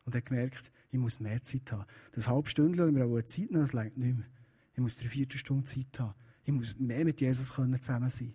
und 0.05 0.15
hat 0.15 0.27
gemerkt, 0.27 0.73
ich 0.91 0.99
muss 0.99 1.21
mehr 1.21 1.43
Zeit 1.43 1.71
haben. 1.71 1.85
Das 2.13 2.29
halbe 2.29 2.49
Stündchen, 2.49 2.85
das 2.85 2.93
mir 2.93 3.05
auch 3.05 3.13
eine 3.13 3.25
Zeit 3.25 3.51
nehmen, 3.51 3.61
das 3.61 3.75
reicht 3.75 3.97
nicht 3.99 4.17
mehr. 4.17 4.27
Ich 4.75 4.81
muss 4.81 4.97
drei, 4.97 5.09
vier 5.09 5.27
Stunden 5.31 5.67
Zeit 5.67 5.99
haben. 5.99 6.15
Ich 6.45 6.53
muss 6.53 6.79
mehr 6.79 7.05
mit 7.05 7.21
Jesus 7.21 7.49
zusammen 7.49 8.11
sein. 8.11 8.35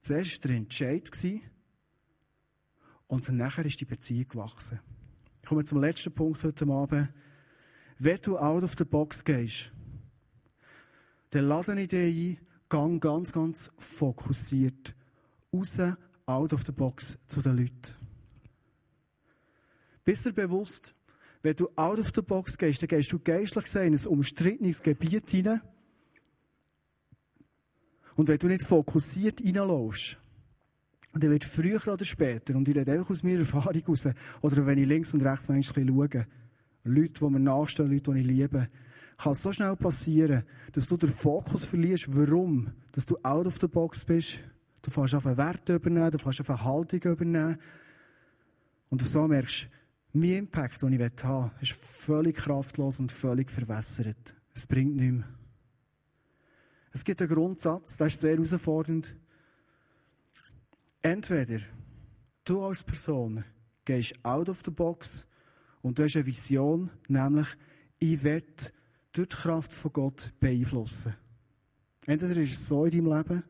Zuerst 0.00 0.42
war 0.42 0.48
der 0.48 0.56
Entscheid, 0.56 1.10
und 3.06 3.28
nachher 3.30 3.64
ist 3.64 3.80
die 3.80 3.84
Beziehung 3.84 4.28
gewachsen. 4.28 4.80
Ich 5.42 5.48
komme 5.48 5.64
zum 5.64 5.80
letzten 5.80 6.12
Punkt 6.12 6.42
heute 6.42 6.66
Abend. 6.66 7.12
Wenn 7.98 8.18
du 8.22 8.38
out 8.38 8.62
of 8.62 8.74
the 8.76 8.84
box 8.84 9.24
gehst, 9.24 9.70
dann 11.30 11.46
lade 11.46 11.80
ich 11.80 11.88
dich 11.88 12.38
ein, 12.38 12.46
gang 12.68 13.00
ganz, 13.02 13.32
ganz 13.32 13.70
fokussiert 13.76 14.94
raus, 15.52 15.78
out 16.26 16.52
of 16.52 16.64
the 16.64 16.72
box 16.72 17.18
zu 17.26 17.40
den 17.40 17.56
Leuten. 17.58 17.94
Bist 20.04 20.26
du 20.26 20.32
bewusst, 20.32 20.94
wenn 21.42 21.56
du 21.56 21.68
out 21.76 21.98
of 21.98 22.10
the 22.14 22.22
box 22.22 22.56
gehst, 22.56 22.82
dann 22.82 22.88
gehst 22.88 23.12
du 23.12 23.18
geistlich 23.18 23.64
gesehen 23.64 23.92
in 23.92 23.98
ein 23.98 24.06
umstrittenes 24.06 24.82
Gebiet 24.82 25.30
hinein. 25.30 25.60
Und 28.16 28.28
wenn 28.28 28.38
du 28.38 28.46
nicht 28.46 28.62
fokussiert 28.62 29.42
reinläufst, 29.44 30.18
und 31.14 31.22
er 31.22 31.30
wird 31.30 31.44
früher 31.44 31.80
oder 31.86 32.04
später, 32.04 32.56
und 32.56 32.68
ich 32.68 32.76
rede 32.76 32.92
einfach 32.92 33.10
aus 33.10 33.22
meiner 33.22 33.38
Erfahrung 33.40 33.82
raus, 33.86 34.08
oder 34.42 34.66
wenn 34.66 34.78
ich 34.78 34.88
links 34.88 35.14
und 35.14 35.22
rechts 35.22 35.48
manchmal 35.48 35.86
schaue, 35.86 36.26
Leute, 36.84 37.14
die 37.20 37.30
mir 37.30 37.40
nachstehen, 37.40 37.90
Leute, 37.90 38.12
die 38.12 38.20
ich 38.20 38.26
liebe, 38.26 38.68
kann 39.16 39.32
es 39.32 39.42
so 39.42 39.52
schnell 39.52 39.76
passieren, 39.76 40.44
dass 40.72 40.88
du 40.88 40.96
den 40.96 41.08
Fokus 41.10 41.64
verlierst, 41.64 42.14
warum, 42.14 42.72
dass 42.92 43.06
du 43.06 43.16
out 43.22 43.46
of 43.46 43.58
the 43.60 43.68
box 43.68 44.04
bist. 44.04 44.40
Du 44.82 44.90
fährst 44.90 45.14
auf 45.14 45.26
einen 45.26 45.38
Wert 45.38 45.68
übernehmen, 45.68 46.10
du 46.10 46.18
fährst 46.18 46.40
auf 46.40 46.50
eine 46.50 46.64
Haltung 46.64 47.00
übernehmen. 47.00 47.56
Und 48.90 49.00
du 49.00 49.06
so 49.06 49.26
merkst, 49.26 49.68
mein 50.12 50.30
Impact, 50.30 50.82
den 50.82 50.92
ich 50.92 51.24
haben 51.24 51.50
will, 51.50 51.62
ist 51.62 51.72
völlig 51.72 52.36
kraftlos 52.36 53.00
und 53.00 53.10
völlig 53.10 53.50
verwässert. 53.50 54.34
Es 54.52 54.66
bringt 54.66 54.96
nichts 54.96 55.12
mehr. 55.12 55.28
Es 56.92 57.04
gibt 57.04 57.20
einen 57.22 57.30
Grundsatz, 57.30 57.96
der 57.96 58.08
ist 58.08 58.20
sehr 58.20 58.36
herausfordernd. 58.36 59.16
Entweder 61.06 61.58
du 62.44 62.62
als 62.62 62.82
Person 62.82 63.44
gehst 63.84 64.14
out 64.24 64.48
of 64.48 64.62
the 64.64 64.70
box 64.70 65.26
und 65.82 65.98
du 65.98 66.04
hast 66.04 66.16
eine 66.16 66.24
Vision, 66.24 66.90
nämlich 67.08 67.46
ich 67.98 68.24
will 68.24 68.42
durch 69.12 69.28
die 69.28 69.36
Kraft 69.36 69.70
von 69.70 69.92
Gott 69.92 70.32
beeinflussen. 70.40 71.14
Entweder 72.06 72.40
ist 72.40 72.54
es 72.54 72.68
so 72.68 72.86
in 72.86 72.92
deinem 72.92 73.18
Leben, 73.18 73.44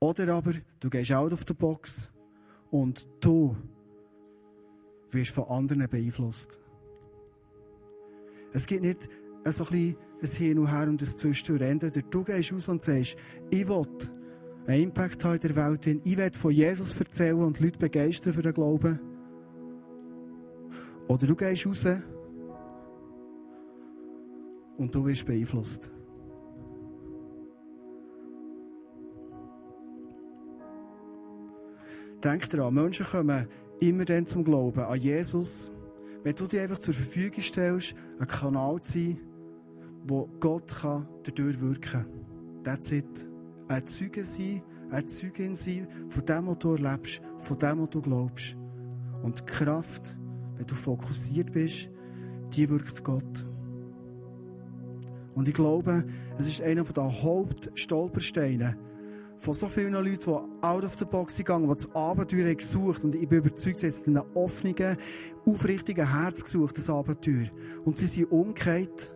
oder 0.00 0.34
aber 0.34 0.54
du 0.80 0.88
gehst 0.88 1.12
out 1.12 1.34
of 1.34 1.44
the 1.46 1.52
box 1.52 2.10
und 2.70 3.06
du 3.20 3.54
wirst 5.10 5.32
von 5.32 5.44
anderen 5.44 5.86
beeinflusst. 5.90 6.58
Es 8.54 8.66
gibt 8.66 8.80
nicht 8.80 9.10
so 9.44 9.66
ein, 9.68 9.94
ein 10.22 10.28
Hin 10.28 10.58
und 10.58 10.70
Her 10.70 10.88
und 10.88 11.02
ein 11.02 11.06
Zwischendurch. 11.06 11.68
Entweder 11.68 12.00
du 12.00 12.24
gehst 12.24 12.50
raus 12.50 12.68
und 12.68 12.82
sagst, 12.82 13.16
ich 13.50 13.68
will 13.68 13.86
einen 14.66 14.84
Impact 14.84 15.24
haben 15.24 15.34
in 15.34 15.40
der 15.40 15.56
Welt. 15.56 15.86
Ich 15.86 16.16
will 16.16 16.30
von 16.32 16.50
Jesus 16.50 16.98
erzählen 16.98 17.38
und 17.38 17.60
Leute 17.60 17.78
begeistern 17.78 18.32
für 18.32 18.42
den 18.42 18.54
Glauben. 18.54 19.00
Oder 21.08 21.26
du 21.26 21.36
gehst 21.36 21.66
raus 21.66 21.86
und 24.78 24.94
du 24.94 25.04
wirst 25.06 25.26
beeinflusst. 25.26 25.90
Denk 32.22 32.48
daran, 32.48 32.72
Menschen 32.72 33.04
kommen 33.04 33.46
immer 33.80 34.06
dann 34.06 34.24
zum 34.24 34.44
Glauben 34.44 34.80
an 34.80 34.98
Jesus, 34.98 35.70
wenn 36.22 36.34
du 36.34 36.46
dir 36.46 36.62
einfach 36.62 36.78
zur 36.78 36.94
Verfügung 36.94 37.42
stellst, 37.42 37.94
ein 38.18 38.26
Kanal 38.26 38.80
zu 38.80 38.92
sein, 38.92 39.20
wo 40.06 40.26
Gott 40.40 40.74
dadurch 40.82 41.60
wirken 41.60 41.80
kann. 41.82 42.06
That's 42.62 42.92
it 42.92 43.33
ein 43.68 43.86
Zeuge 43.86 44.24
sein, 44.24 44.62
eine 44.90 45.06
Zeugin 45.06 45.56
sein 45.56 45.88
von 46.08 46.24
dem, 46.24 46.46
was 46.46 46.58
du 46.58 46.74
erlebst, 46.74 47.22
von 47.38 47.58
dem, 47.58 47.80
was 47.80 47.90
du 47.90 48.00
glaubst. 48.00 48.56
Und 49.22 49.40
die 49.40 49.44
Kraft, 49.44 50.16
wenn 50.56 50.66
du 50.66 50.74
fokussiert 50.74 51.52
bist, 51.52 51.88
die 52.54 52.68
wirkt 52.68 53.02
Gott. 53.02 53.46
Und 55.34 55.48
ich 55.48 55.54
glaube, 55.54 56.04
es 56.38 56.46
ist 56.46 56.62
einer 56.62 56.84
der 56.84 57.22
Hauptstolpersteine 57.22 58.76
von 59.36 59.54
so 59.54 59.66
vielen 59.66 59.92
Leuten, 59.92 60.18
die 60.18 60.64
out 60.64 60.84
of 60.84 60.94
the 60.94 61.04
box 61.04 61.36
gegangen 61.36 61.68
die 61.68 61.74
das 61.74 61.92
Abenteuer 61.94 62.46
haben 62.46 62.56
gesucht 62.56 63.04
Und 63.04 63.16
ich 63.16 63.28
bin 63.28 63.38
überzeugt, 63.38 63.80
sie 63.80 63.88
haben 63.88 64.12
mit 64.12 64.16
einem 64.16 64.30
offenen, 64.34 64.96
aufrichtigen 65.44 66.08
Herz 66.08 66.44
gesucht, 66.44 66.78
das 66.78 66.88
Abenteuer. 66.88 67.48
Und 67.84 67.98
sie 67.98 68.06
sind 68.06 68.30
umgekehrt. 68.30 69.12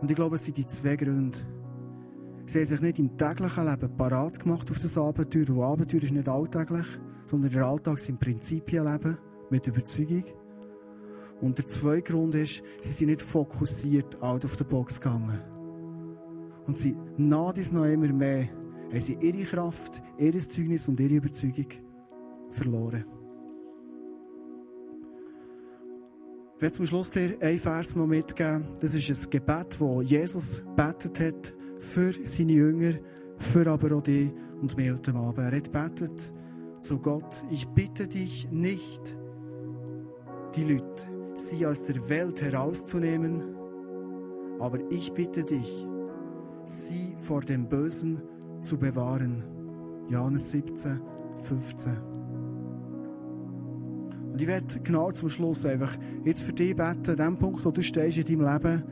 Und 0.00 0.10
ich 0.10 0.16
glaube, 0.16 0.36
es 0.36 0.44
sind 0.44 0.56
die 0.56 0.66
zwei 0.66 0.96
Gründe. 0.96 1.38
Sie 2.46 2.58
haben 2.58 2.66
sich 2.66 2.80
nicht 2.80 2.98
im 2.98 3.16
täglichen 3.16 3.64
Leben 3.64 3.96
parat 3.96 4.38
gemacht 4.38 4.70
auf 4.70 4.78
das 4.78 4.98
Abenteuer. 4.98 5.48
Und 5.48 5.62
Abenteuer 5.62 6.02
ist 6.02 6.12
nicht 6.12 6.28
alltäglich, 6.28 6.86
sondern 7.26 7.50
der 7.50 7.66
Alltag 7.66 7.98
sind 7.98 8.20
Prinzipien 8.20 8.84
leben, 8.84 9.16
mit 9.50 9.66
Überzeugung. 9.66 10.24
Und 11.40 11.58
der 11.58 11.66
zweite 11.66 12.12
Grund 12.12 12.34
ist, 12.34 12.62
sie 12.80 12.92
sind 12.92 13.08
nicht 13.08 13.22
fokussiert 13.22 14.22
out 14.22 14.44
of 14.44 14.56
the 14.56 14.64
box 14.64 15.00
gegangen. 15.00 15.40
Und 16.66 16.76
sie 16.76 16.96
nach 17.16 17.52
dies 17.52 17.72
noch 17.72 17.84
immer 17.84 18.12
mehr, 18.12 18.48
haben 18.90 19.00
sie 19.00 19.16
ihre 19.20 19.44
Kraft, 19.44 20.02
ihr 20.18 20.38
Zeugnis 20.38 20.88
und 20.88 21.00
ihre 21.00 21.14
Überzeugung 21.14 21.68
verloren. 22.50 23.04
Ich 26.56 26.62
werde 26.62 26.76
zum 26.76 26.86
Schluss 26.86 27.10
dir 27.10 27.36
einen 27.40 27.58
Vers 27.58 27.96
noch 27.96 28.06
mitgeben. 28.06 28.64
Das 28.80 28.94
ist 28.94 29.10
ein 29.10 29.30
Gebet, 29.30 29.78
das 29.78 30.10
Jesus 30.10 30.64
betet 30.76 31.20
hat 31.20 31.63
für 31.84 32.12
seine 32.24 32.52
Jünger, 32.52 32.94
für 33.36 33.66
aber 33.66 33.96
auch 33.96 34.02
die 34.02 34.32
und 34.60 34.76
mir 34.76 34.94
heute 34.94 35.14
Abend. 35.14 35.38
Er 35.38 35.56
hat 35.56 35.70
betet 35.70 36.32
zu 36.80 36.98
Gott, 36.98 37.44
ich 37.50 37.68
bitte 37.68 38.08
dich 38.08 38.50
nicht, 38.50 39.16
die 40.56 40.64
Leute, 40.64 41.06
sie 41.34 41.66
aus 41.66 41.84
der 41.84 42.08
Welt 42.08 42.42
herauszunehmen, 42.42 43.42
aber 44.60 44.78
ich 44.90 45.12
bitte 45.12 45.44
dich, 45.44 45.86
sie 46.64 47.14
vor 47.18 47.42
dem 47.42 47.68
Bösen 47.68 48.22
zu 48.60 48.78
bewahren. 48.78 49.44
Johannes 50.08 50.50
17, 50.50 51.00
15. 51.36 51.96
Und 54.32 54.40
ich 54.40 54.46
werde 54.46 54.80
genau 54.82 55.10
zum 55.10 55.28
Schluss 55.28 55.64
einfach 55.64 55.96
jetzt 56.24 56.42
für 56.42 56.52
dich 56.52 56.74
beten, 56.74 57.10
an 57.10 57.16
dem 57.16 57.38
Punkt, 57.38 57.64
wo 57.64 57.70
du 57.70 57.82
stehst 57.82 58.18
in 58.18 58.38
deinem 58.38 58.52
Leben, 58.52 58.84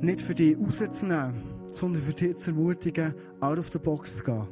nicht 0.00 0.20
für 0.20 0.34
dich 0.34 0.56
rauszunehmen, 0.58 1.53
sondern 1.74 2.02
für 2.02 2.12
dich 2.12 2.36
zu 2.36 2.50
ermutigen, 2.50 3.14
out 3.40 3.58
of 3.58 3.68
the 3.72 3.78
box 3.78 4.18
zu 4.18 4.24
gehen. 4.24 4.48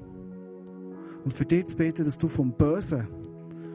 Und 1.25 1.33
für 1.33 1.45
dich 1.45 1.67
zu 1.67 1.77
beten, 1.77 2.05
dass 2.05 2.19
du 2.19 2.29
vom 2.29 2.53
Bösen, 2.53 3.07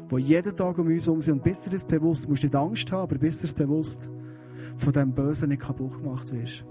wo 0.09 0.17
jeden 0.17 0.55
Tag 0.55 0.77
um 0.77 0.87
uns 0.87 1.05
herum 1.05 1.21
sind, 1.21 1.35
und 1.35 1.43
bist 1.43 1.65
du 1.65 1.69
das 1.69 1.85
bewusst, 1.85 2.25
du 2.25 2.29
musst 2.29 2.43
nicht 2.43 2.55
Angst 2.55 2.91
haben, 2.91 3.03
aber 3.03 3.17
bist 3.17 3.41
du 3.41 3.47
das 3.47 3.53
bewusst, 3.53 4.09
von 4.75 4.93
dem 4.93 5.13
Bösen 5.13 5.49
nicht 5.49 5.61
kaputt 5.61 5.97
gemacht 5.97 6.31
wirst. 6.31 6.65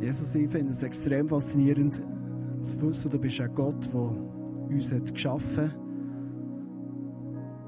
Jesus, 0.00 0.34
ich 0.34 0.50
finde 0.50 0.70
es 0.70 0.82
extrem 0.82 1.28
faszinierend 1.28 2.02
zu 2.60 2.82
wissen, 2.82 3.10
du 3.10 3.18
bist 3.18 3.40
ein 3.40 3.54
Gott, 3.54 3.88
der 3.92 4.43
uns 4.68 4.92
hat 4.92 5.12
geschaffen. 5.12 5.72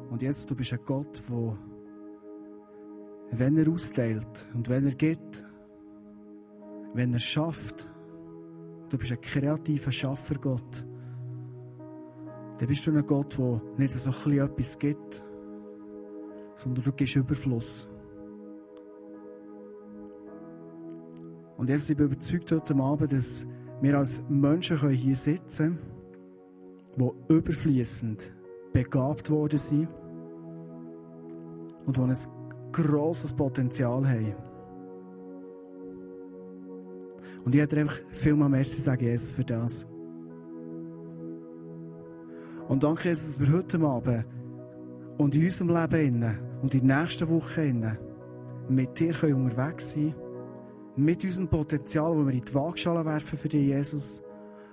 Und 0.09 0.23
Jesus, 0.23 0.47
du 0.47 0.55
bist 0.55 0.73
ein 0.73 0.81
Gott, 0.85 1.23
der 1.29 1.59
wenn 3.31 3.57
er 3.57 3.69
austeilt 3.69 4.49
und 4.55 4.69
wenn 4.69 4.87
er 4.87 4.95
gibt, 4.95 5.45
wenn 6.95 7.13
er 7.13 7.19
schafft, 7.19 7.87
du 8.89 8.99
bist 8.99 9.13
ein 9.13 9.21
kreativer 9.21 9.93
Schaffer, 9.93 10.37
Gott, 10.37 10.87
dann 12.59 12.69
bist 12.69 12.87
du 12.87 12.97
ein 12.97 13.07
Gott, 13.07 13.37
der 13.39 13.61
nicht 13.77 13.93
so 13.93 14.31
ein 14.31 14.39
etwas 14.39 14.79
gibt, 14.79 15.23
sondern 16.55 16.85
du 16.85 16.93
gibst 16.93 17.17
Überfluss. 17.17 17.89
Und 21.57 21.71
jetzt 21.71 21.89
bin 21.89 21.97
ich 21.97 22.05
überzeugt 22.05 22.53
heute 22.53 22.75
Abend, 22.77 23.13
dass 23.13 23.47
wir 23.81 23.99
als 23.99 24.23
Menschen 24.29 24.91
hier 24.91 25.17
sitzen 25.17 25.79
können, 25.79 25.96
die 26.97 27.11
überfließend 27.29 28.33
begabt 28.73 29.31
worden 29.31 29.59
sind 29.59 29.89
und 31.87 31.97
die 31.97 32.01
ein 32.01 32.17
grosses 32.73 33.33
Potenzial 33.33 34.09
haben. 34.09 34.35
Und 37.45 37.55
ich 37.55 37.61
hätte 37.61 37.79
einfach 37.79 38.01
vielmal 38.11 38.49
Merci 38.49 38.81
sagen, 38.81 39.05
Jesus, 39.05 39.33
für 39.33 39.45
das. 39.45 39.87
Und 42.69 42.83
danke, 42.83 43.09
Jesus, 43.09 43.39
dass 43.39 43.47
wir 43.47 43.57
heute 43.57 43.81
Abend 43.81 44.27
und 45.19 45.35
in 45.35 45.45
unserem 45.45 45.69
Leben 45.69 46.39
und 46.61 46.75
in 46.75 46.89
der 46.89 47.01
nächsten 47.01 47.29
Woche 47.29 47.99
mit 48.69 48.99
dir 48.99 49.15
unterwegs 49.23 49.93
sein 49.93 50.13
können 50.13 50.27
mit 50.97 51.23
unserem 51.25 51.49
Potenzial, 51.49 52.17
das 52.17 52.27
wir 52.27 52.33
in 52.33 52.45
die 52.45 52.55
Waagschale 52.55 53.05
werfen 53.05 53.39
für 53.39 53.49
dich, 53.49 53.67
Jesus, 53.67 54.23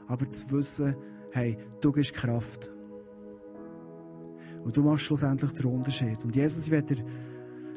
aber 0.08 0.30
zu 0.30 0.52
wissen, 0.52 0.96
hey, 1.34 1.58
du 1.82 1.92
gibst 1.92 2.14
Kraft. 2.14 2.72
Und 4.64 4.78
du 4.78 4.84
machst 4.84 5.06
schlussendlich 5.06 5.52
den 5.54 5.66
Unterschied. 5.66 6.24
Und 6.24 6.36
Jesus, 6.36 6.66
ich 6.66 6.72
werde 6.72 6.96
dir 6.96 7.06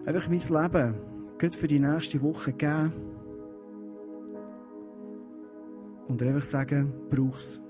einfach 0.05 0.29
mein 0.29 0.39
Leben 0.39 0.95
gut 1.41 1.55
für 1.55 1.67
die 1.67 1.81
nächste 1.81 2.21
Woche 2.21 2.53
geben. 2.53 2.93
Und 6.07 6.21
dir 6.21 6.29
einfach 6.29 6.45
sagen, 6.45 6.93
brauch's. 7.11 7.61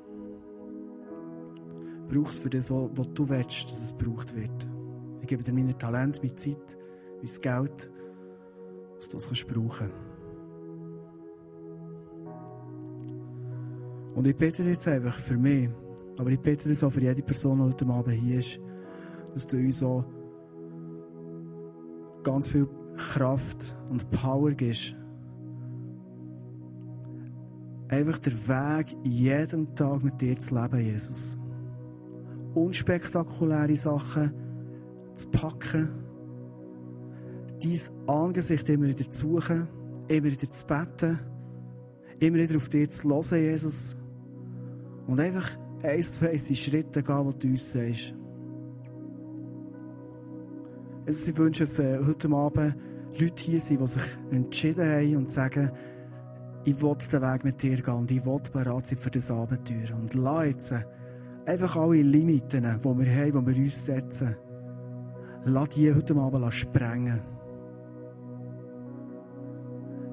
Brauch's 2.09 2.39
für 2.39 2.51
das, 2.51 2.71
was 2.71 3.15
du 3.15 3.29
willst, 3.29 3.65
dass 3.65 3.85
es 3.85 3.97
gebraucht 3.97 4.37
wird. 4.37 4.69
Ich 5.21 5.29
gebe 5.29 5.43
dir 5.43 5.53
meine 5.53 5.77
Talente, 5.79 6.21
meine 6.23 6.37
Zeit, 6.37 6.77
mein 7.17 7.43
Geld, 7.43 7.91
dass 8.97 9.09
du 9.09 9.17
es 9.17 9.45
brauchen 9.45 9.91
kannst. 9.91 10.16
Und 14.17 14.27
ich 14.27 14.35
bete 14.35 14.63
jetzt 14.63 14.89
einfach 14.89 15.15
für 15.15 15.37
mich, 15.37 15.69
aber 16.19 16.31
ich 16.31 16.41
bete 16.41 16.71
das 16.71 16.83
auch 16.83 16.91
für 16.91 17.03
jede 17.03 17.23
Person, 17.23 17.59
die 17.59 17.65
heute 17.65 17.87
Abend 17.87 18.15
hier 18.15 18.39
ist, 18.39 18.59
dass 19.35 19.47
du 19.47 19.59
uns 19.59 19.83
auch 19.83 20.07
ganz 22.23 22.49
viel 22.49 22.67
Kraft 22.97 23.77
und 23.91 24.11
Power 24.11 24.53
gibst. 24.53 24.97
Einfach 27.89 28.19
der 28.21 28.33
Weg, 28.33 28.97
jedem 29.05 29.75
Tag 29.75 30.03
mit 30.03 30.19
dir 30.23 30.39
zu 30.39 30.55
leben, 30.55 30.81
Jesus. 30.81 31.37
Unspektakuläre 32.55 33.77
Sachen 33.77 34.33
zu 35.13 35.29
packen, 35.29 35.91
dein 37.63 38.09
Angesicht 38.09 38.67
immer 38.71 38.87
wieder 38.87 39.11
zu 39.11 39.29
suchen, 39.29 39.69
immer 40.09 40.25
wieder 40.25 40.51
zu 40.51 40.67
beten, 40.67 41.19
immer 42.19 42.39
wieder 42.39 42.57
auf 42.57 42.71
dir 42.71 42.89
zu 42.89 43.11
hören, 43.11 43.43
Jesus. 43.43 43.95
Und 45.07 45.21
einfach 45.21 45.51
eins 45.83 46.15
zu 46.15 46.29
eins 46.29 46.45
die 46.45 46.57
Schritte 46.57 47.03
gehen, 47.03 47.29
die 47.33 47.39
du 47.39 47.49
uns 47.49 47.73
sagst. 47.73 48.15
Also 51.07 51.31
ich 51.31 51.39
wünsche, 51.39 51.65
dass 51.65 51.79
äh, 51.79 52.01
heute 52.05 52.29
Abend 52.31 52.77
Leute 53.19 53.45
hier 53.45 53.61
sind, 53.61 53.81
die 53.81 53.87
sich 53.87 54.19
entschieden 54.31 54.85
haben 54.85 55.17
und 55.17 55.31
sagen, 55.31 55.71
ich 56.65 56.83
will 56.83 56.97
den 56.97 57.23
Weg 57.23 57.45
mit 57.45 57.63
dir 57.63 57.81
gehen 57.81 57.95
und 57.95 58.11
ich 58.11 58.27
will 58.27 58.41
bereit 58.53 58.87
sein 58.87 58.99
für 58.99 59.11
das 59.11 59.31
Abenteuer. 59.31 59.97
Und 59.97 60.15
lass 60.15 60.47
jetzt 60.47 60.73
äh, 60.73 60.83
einfach 61.47 61.77
alle 61.77 62.03
Limiten, 62.03 62.63
die 62.63 62.85
wir 62.85 63.15
haben, 63.15 63.47
die 63.47 63.55
wir 63.55 63.63
uns 63.63 63.87
setzen, 63.87 64.37
lass 65.45 65.69
die 65.71 65.95
heute 65.95 66.17
Abend 66.17 66.53
sprengen. 66.53 67.21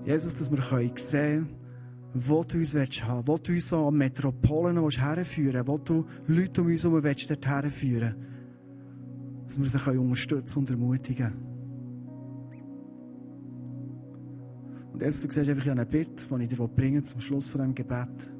Jesus, 0.06 0.36
dass 0.36 0.51
wir 0.51 0.62
sehen 0.62 0.93
können, 0.93 1.62
wo 2.13 2.43
du 2.43 2.58
uns 2.58 2.73
haben 2.73 2.82
willst, 2.82 3.28
wo 3.28 3.38
du 3.38 3.52
uns 3.54 3.73
an 3.73 3.95
Metropolen 3.95 4.89
herführen 4.89 5.54
willst, 5.56 5.67
wo 5.67 5.78
du 5.78 6.06
Leute 6.28 6.62
um 6.62 6.67
uns 6.67 6.84
herum 6.84 7.04
willst, 7.04 7.30
dort 7.30 7.47
herführen 7.47 8.15
dass 9.45 9.60
wir 9.60 9.67
sie 9.67 9.97
unterstützen 9.97 10.60
und 10.60 10.69
ermutigen 10.69 11.34
Und 14.93 15.02
jetzt, 15.02 15.23
du 15.23 15.32
siehst 15.32 15.49
einfach 15.49 15.71
eine 15.71 15.86
Bitte, 15.88 16.28
die 16.30 16.43
ich 16.43 16.49
dir 16.49 16.67
bringen 16.67 17.04
zum 17.04 17.19
Schluss 17.19 17.49
von 17.49 17.62
diesem 17.62 17.76
Gebet. 17.76 18.32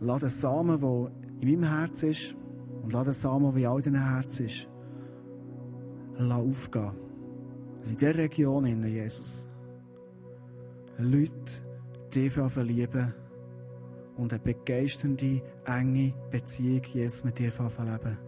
Lass 0.00 0.20
den 0.20 0.28
Samen, 0.28 0.78
der 0.78 1.10
in 1.40 1.60
meinem 1.60 1.70
Herz 1.70 2.02
ist, 2.02 2.36
und 2.82 2.92
lass 2.92 3.04
den 3.04 3.12
Samen, 3.14 3.50
der 3.52 3.62
in 3.62 3.66
all 3.66 3.80
deinem 3.80 4.02
Herz 4.02 4.40
ist, 4.40 4.68
lass 6.18 6.40
aufgehen. 6.40 6.92
Dass 7.80 7.90
in 7.92 7.96
dieser 7.96 8.14
Region, 8.14 8.66
Jesus, 8.84 9.48
Leute 10.98 11.62
dich 12.12 12.32
verlieben 12.32 13.14
und 14.16 14.32
eine 14.32 14.42
begeisternde, 14.42 15.42
enge 15.64 16.12
Beziehung 16.30 16.82
Jesus 16.92 17.24
mit 17.24 17.38
dir 17.38 17.52
leben. 17.52 18.18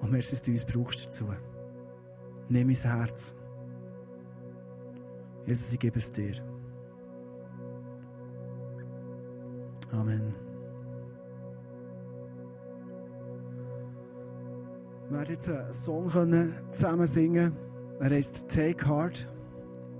Und 0.00 0.10
merci, 0.10 0.30
dass 0.30 0.42
du 0.42 0.50
uns 0.50 0.64
brauchst 0.64 1.06
dazu. 1.06 1.26
Nimm 2.48 2.68
mein 2.68 2.76
Herz. 2.76 3.34
Jesus, 5.44 5.72
ich 5.74 5.78
gebe 5.78 5.98
es 5.98 6.10
dir. 6.10 6.34
Amen. 9.92 10.34
Wir 15.08 15.18
werden 15.18 15.30
jetzt 15.30 15.48
einen 15.50 15.72
Song 15.72 16.10
zusammen 16.70 17.06
singen. 17.06 17.56
Er 18.00 18.10
heißt 18.10 18.48
Take 18.48 18.86
Heart. 18.88 19.28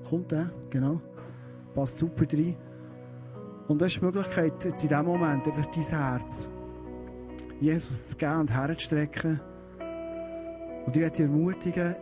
Kommt 0.08 0.32
der, 0.32 0.50
genau. 0.70 1.00
Passt 1.74 1.98
super 1.98 2.24
rein. 2.32 2.56
Und 3.68 3.80
das 3.80 3.92
ist 3.92 4.00
die 4.00 4.04
Möglichkeit, 4.04 4.64
jetzt 4.64 4.82
in 4.82 4.88
diesem 4.88 5.06
Moment 5.06 5.46
einfach 5.46 5.66
dein 5.66 5.82
Herz 5.82 6.50
Jesus 7.60 8.08
zu 8.08 8.16
geben 8.16 8.40
und 8.40 8.54
herzustrecken. 8.54 9.40
Und 10.86 10.94
ich 10.94 11.00
werde 11.00 11.16
dich 11.16 11.26
ermutigen, 11.26 11.96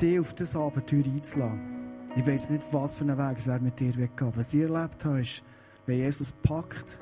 dich 0.00 0.18
auf 0.18 0.32
das 0.34 0.56
Abenteuer 0.56 1.04
einzulassen. 1.04 1.60
Ich 2.16 2.26
weiß 2.26 2.50
nicht, 2.50 2.64
was 2.72 2.96
für 2.96 3.04
einen 3.04 3.18
Weg 3.18 3.46
er 3.46 3.60
mit 3.60 3.80
dir 3.80 3.96
weggeht. 3.96 4.36
Was 4.36 4.54
ich 4.54 4.62
erlebt 4.62 5.04
habe, 5.04 5.20
ist, 5.20 5.42
wenn 5.86 5.98
Jesus 5.98 6.32
packt 6.32 7.00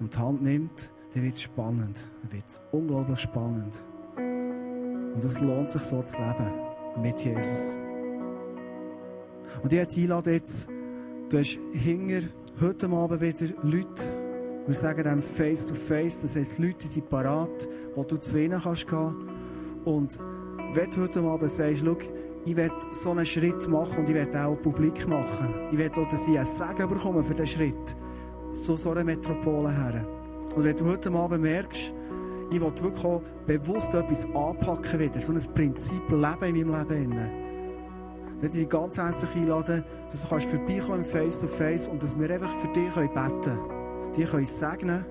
und 0.00 0.14
die 0.14 0.18
Hand 0.18 0.42
nimmt, 0.42 0.90
dann 1.14 1.22
wird 1.22 1.36
es 1.36 1.42
spannend. 1.42 2.10
Dann 2.22 2.32
wird 2.32 2.46
es 2.46 2.60
unglaublich 2.72 3.20
spannend. 3.20 3.84
Und 4.16 5.24
es 5.24 5.40
lohnt 5.40 5.70
sich 5.70 5.82
so 5.82 6.02
zu 6.02 6.18
leben. 6.18 6.52
Mit 7.02 7.20
Jesus. 7.24 7.78
Und 9.62 9.72
ich 9.72 9.98
einlade 9.98 10.32
jetzt, 10.32 10.68
du 11.30 11.38
hast 11.38 11.58
hinger 11.72 12.20
heute 12.60 12.88
Abend 12.88 13.20
wieder 13.20 13.46
Leute, 13.62 14.04
wir 14.66 14.74
sagen 14.74 15.04
dem 15.04 15.22
face 15.22 15.66
to 15.66 15.74
face, 15.74 16.20
das 16.22 16.36
heisst, 16.36 16.58
Leute 16.58 16.86
sind 16.86 17.08
parat, 17.08 17.68
wo 17.94 18.04
du 18.04 18.16
zu 18.16 18.36
ihnen 18.38 18.60
kannst 18.60 18.86
gehen. 18.88 19.14
Und 19.84 20.18
wenn 20.74 20.90
du 20.90 21.02
heute 21.02 21.20
Abend 21.20 21.50
sagst, 21.50 21.82
schau, 21.84 21.96
ich 22.44 22.56
will 22.56 22.70
so 22.90 23.10
einen 23.10 23.26
Schritt 23.26 23.68
machen 23.68 23.98
und 23.98 24.08
ich 24.08 24.14
will 24.14 24.36
auch 24.36 24.56
publik 24.56 25.06
machen. 25.08 25.54
Ich 25.70 25.78
will 25.78 25.90
auch, 25.90 26.10
ein 26.10 26.46
Segen 26.46 26.88
bekomme 26.88 27.22
für 27.22 27.34
diesen 27.34 27.46
Schritt. 27.46 27.96
So, 28.50 28.76
so 28.76 28.90
eine 28.90 29.04
Metropole 29.04 29.70
her. 29.70 30.06
Und 30.54 30.64
wenn 30.64 30.76
du 30.76 30.86
heute 30.86 31.10
Abend 31.12 31.42
merkst, 31.42 31.92
ich 32.50 32.60
will 32.60 32.72
wirklich 32.80 33.04
auch 33.04 33.22
bewusst 33.46 33.94
etwas 33.94 34.24
anpacken 34.34 34.98
wieder, 34.98 35.20
so 35.20 35.32
ein 35.32 35.54
Prinzip 35.54 36.02
leben 36.10 36.56
in 36.56 36.68
meinem 36.68 36.88
Leben, 36.88 37.47
ich 38.42 38.50
dich 38.50 38.68
ganz 38.68 38.96
herzlich 38.98 39.34
einladen, 39.34 39.84
dass 40.08 40.22
du 40.22 40.28
kannst 40.28 40.46
vorbeikommen 40.48 41.04
face 41.04 41.40
to 41.40 41.46
face 41.46 41.88
und 41.88 42.02
dass 42.02 42.18
wir 42.18 42.30
einfach 42.30 42.52
für 42.60 42.68
dich 42.68 42.90
beten 42.90 43.12
können. 43.14 44.12
Die 44.16 44.24
können 44.24 44.46
segnen. 44.46 45.04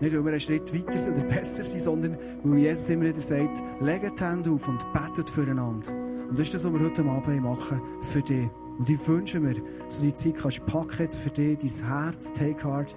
Nicht, 0.00 0.14
weil 0.14 0.24
wir 0.24 0.30
einen 0.30 0.40
Schritt 0.40 0.72
weiter 0.74 1.12
oder 1.12 1.24
besser 1.28 1.64
sind, 1.64 1.82
sondern 1.82 2.18
weil 2.42 2.58
Jesus 2.58 2.88
immer 2.88 3.04
wieder 3.04 3.22
sagt, 3.22 3.62
legt 3.80 4.20
die 4.20 4.24
Hände 4.24 4.50
auf 4.50 4.68
und 4.68 4.84
betet 4.92 5.30
füreinander. 5.30 5.92
Und 6.28 6.32
das 6.32 6.40
ist 6.40 6.54
das, 6.54 6.64
was 6.64 6.72
wir 6.72 6.80
heute 6.80 7.04
Abend 7.04 7.42
machen, 7.42 7.80
für 8.00 8.22
dich. 8.22 8.48
Und 8.78 8.88
ich 8.88 9.08
wünsche 9.08 9.38
mir, 9.38 9.54
dass 9.84 9.98
du 9.98 10.06
die 10.06 10.14
Zeit 10.14 10.36
kannst 10.36 10.64
packen 10.66 10.96
jetzt 10.98 11.18
für 11.18 11.30
dich, 11.30 11.58
dein 11.58 11.88
Herz, 11.88 12.32
take 12.32 12.64
heart, 12.64 12.96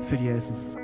für 0.00 0.16
Jesus. 0.16 0.76